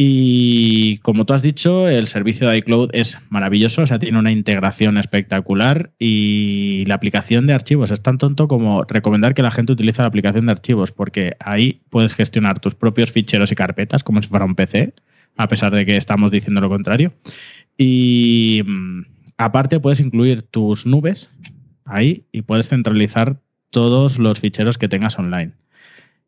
Y 0.00 0.98
como 0.98 1.26
tú 1.26 1.32
has 1.32 1.42
dicho, 1.42 1.88
el 1.88 2.06
servicio 2.06 2.48
de 2.48 2.58
iCloud 2.58 2.90
es 2.92 3.18
maravilloso, 3.30 3.82
o 3.82 3.86
sea, 3.88 3.98
tiene 3.98 4.16
una 4.16 4.30
integración 4.30 4.96
espectacular 4.96 5.90
y 5.98 6.84
la 6.86 6.94
aplicación 6.94 7.48
de 7.48 7.54
archivos 7.54 7.90
es 7.90 8.00
tan 8.00 8.16
tonto 8.16 8.46
como 8.46 8.84
recomendar 8.84 9.34
que 9.34 9.42
la 9.42 9.50
gente 9.50 9.72
utilice 9.72 10.00
la 10.00 10.06
aplicación 10.06 10.46
de 10.46 10.52
archivos, 10.52 10.92
porque 10.92 11.34
ahí 11.40 11.80
puedes 11.90 12.14
gestionar 12.14 12.60
tus 12.60 12.76
propios 12.76 13.10
ficheros 13.10 13.50
y 13.50 13.56
carpetas 13.56 14.04
como 14.04 14.22
si 14.22 14.28
fuera 14.28 14.44
un 14.44 14.54
PC, 14.54 14.94
a 15.36 15.48
pesar 15.48 15.74
de 15.74 15.84
que 15.84 15.96
estamos 15.96 16.30
diciendo 16.30 16.60
lo 16.60 16.68
contrario. 16.68 17.12
Y 17.76 18.62
mm, 18.64 19.02
aparte 19.36 19.80
puedes 19.80 19.98
incluir 19.98 20.42
tus 20.42 20.86
nubes 20.86 21.28
ahí 21.84 22.24
y 22.30 22.42
puedes 22.42 22.68
centralizar 22.68 23.40
todos 23.70 24.18
los 24.18 24.40
ficheros 24.40 24.78
que 24.78 24.88
tengas 24.88 25.18
online. 25.18 25.52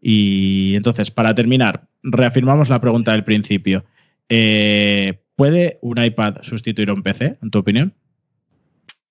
Y 0.00 0.74
entonces, 0.76 1.10
para 1.10 1.34
terminar, 1.34 1.88
reafirmamos 2.02 2.68
la 2.68 2.80
pregunta 2.80 3.12
del 3.12 3.24
principio. 3.24 3.84
Eh, 4.28 5.20
¿Puede 5.36 5.78
un 5.82 6.02
iPad 6.02 6.36
sustituir 6.42 6.90
a 6.90 6.94
un 6.94 7.02
PC, 7.02 7.38
en 7.42 7.50
tu 7.50 7.58
opinión? 7.58 7.94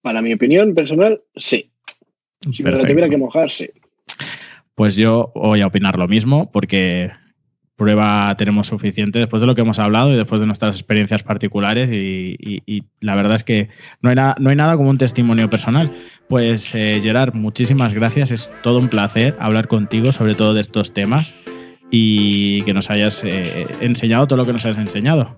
Para 0.02 0.22
mi 0.22 0.34
opinión 0.34 0.74
personal, 0.76 1.22
sí. 1.36 1.72
Si 2.52 2.63
me 2.63 2.72
lo 2.72 2.80
tuviera 2.80 3.10
que 3.10 3.18
mojar, 3.18 3.50
sí. 3.50 3.70
Pues 4.76 4.96
yo 4.96 5.32
voy 5.36 5.62
a 5.62 5.68
opinar 5.68 6.00
lo 6.00 6.08
mismo, 6.08 6.52
porque 6.52 7.12
prueba 7.80 8.36
tenemos 8.38 8.68
suficiente 8.68 9.18
después 9.18 9.39
de 9.39 9.48
lo 9.48 9.56
que 9.56 9.62
hemos 9.62 9.80
hablado 9.80 10.13
y 10.13 10.18
después 10.18 10.39
de 10.42 10.46
nuestras 10.46 10.76
experiencias 10.76 11.24
particulares 11.24 11.89
y, 11.92 12.84
la 13.00 13.15
verdad 13.15 13.36
es 13.36 13.44
que 13.44 13.70
no 14.02 14.10
hay, 14.10 14.15
nada, 14.15 14.36
no 14.38 14.50
hay 14.50 14.56
nada 14.56 14.76
como 14.78 14.89
un 14.89 14.98
testimonio 14.98 15.50
personal. 15.50 15.92
Pues 16.28 16.76
eh, 16.76 17.00
Gerard, 17.02 17.34
muchísimas 17.34 17.94
gracias, 17.94 18.30
es 18.30 18.52
todo 18.62 18.78
un 18.78 18.89
placer 18.89 19.36
hablar 19.39 19.68
contigo 19.68 20.12
sobre 20.12 20.36
todo 20.36 20.54
de 20.54 20.62
estos 20.62 20.94
temas 20.94 21.34
y 21.89 22.62
que 22.63 22.74
nos 22.74 22.89
hayas 22.92 23.24
eh, 23.24 23.65
enseñado 23.82 24.28
todo 24.28 24.38
lo 24.38 24.46
que 24.46 24.54
nos 24.54 24.65
has 24.65 24.78
enseñado. 24.78 25.36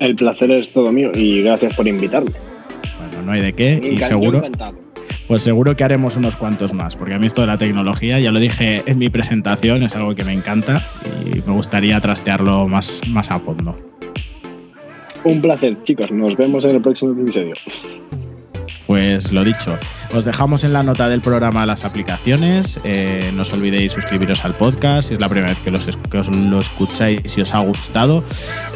El 0.00 0.16
placer 0.16 0.50
es 0.50 0.72
todo 0.72 0.90
mío 0.90 1.12
y 1.14 1.42
gracias 1.42 1.76
por 1.76 1.86
invitarme. 1.86 2.30
Bueno, 2.98 3.26
no 3.26 3.32
hay 3.32 3.42
de 3.42 3.52
qué 3.52 3.80
y 3.84 3.98
seguro 3.98 4.42
pues 5.32 5.44
seguro 5.44 5.74
que 5.74 5.82
haremos 5.82 6.18
unos 6.18 6.36
cuantos 6.36 6.74
más, 6.74 6.94
porque 6.94 7.14
a 7.14 7.18
mí 7.18 7.26
esto 7.26 7.40
de 7.40 7.46
la 7.46 7.56
tecnología, 7.56 8.20
ya 8.20 8.30
lo 8.30 8.38
dije 8.38 8.82
en 8.84 8.98
mi 8.98 9.08
presentación, 9.08 9.82
es 9.82 9.96
algo 9.96 10.14
que 10.14 10.24
me 10.24 10.34
encanta 10.34 10.82
y 11.24 11.36
me 11.48 11.54
gustaría 11.54 11.98
trastearlo 12.02 12.68
más, 12.68 13.00
más 13.08 13.30
a 13.30 13.38
fondo. 13.38 13.74
Un 15.24 15.40
placer, 15.40 15.82
chicos. 15.84 16.12
Nos 16.12 16.36
vemos 16.36 16.66
en 16.66 16.72
el 16.72 16.82
próximo 16.82 17.18
episodio. 17.18 17.54
Pues 18.86 19.32
lo 19.32 19.44
dicho, 19.44 19.76
os 20.12 20.24
dejamos 20.24 20.64
en 20.64 20.72
la 20.72 20.82
nota 20.82 21.08
del 21.08 21.20
programa 21.20 21.64
las 21.66 21.84
aplicaciones. 21.84 22.78
Eh, 22.84 23.30
no 23.34 23.42
os 23.42 23.52
olvidéis 23.52 23.92
suscribiros 23.92 24.44
al 24.44 24.54
podcast 24.54 25.08
si 25.08 25.14
es 25.14 25.20
la 25.20 25.28
primera 25.28 25.54
vez 25.54 25.58
que, 25.62 26.18
os 26.18 26.28
lo 26.28 26.58
escucháis, 26.58 27.20
si 27.24 27.40
os 27.40 27.54
ha 27.54 27.60
gustado. 27.60 28.24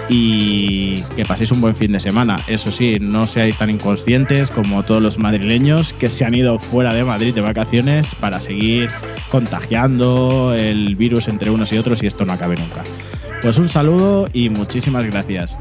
Y 0.09 1.03
que 1.16 1.25
paséis 1.25 1.51
un 1.51 1.61
buen 1.61 1.75
fin 1.75 1.92
de 1.92 2.01
semana. 2.01 2.37
Eso 2.47 2.71
sí, 2.71 2.99
no 3.01 3.27
seáis 3.27 3.59
tan 3.59 3.71
inconscientes 3.71 4.51
como 4.51 4.85
todos 4.85 5.03
los 5.03 5.19
madrileños 5.19 5.92
que 5.92 6.09
se 6.09 6.25
han 6.25 6.35
ido 6.35 6.59
fuera 6.59 6.95
de 6.95 7.05
Madrid 7.05 7.35
de 7.35 7.40
vacaciones 7.40 8.14
para 8.21 8.40
seguir 8.40 8.88
contagiando 9.31 10.55
el 10.55 10.95
virus 10.95 11.29
entre 11.29 11.51
unos 11.51 11.73
y 11.73 11.79
otros 11.79 12.03
y 12.03 12.07
esto 12.07 12.25
no 12.25 12.33
acabe 12.33 12.57
nunca. 12.57 12.83
Pues 13.42 13.59
un 13.59 13.69
saludo 13.69 14.27
y 14.33 14.49
muchísimas 14.49 15.05
gracias. 15.07 15.57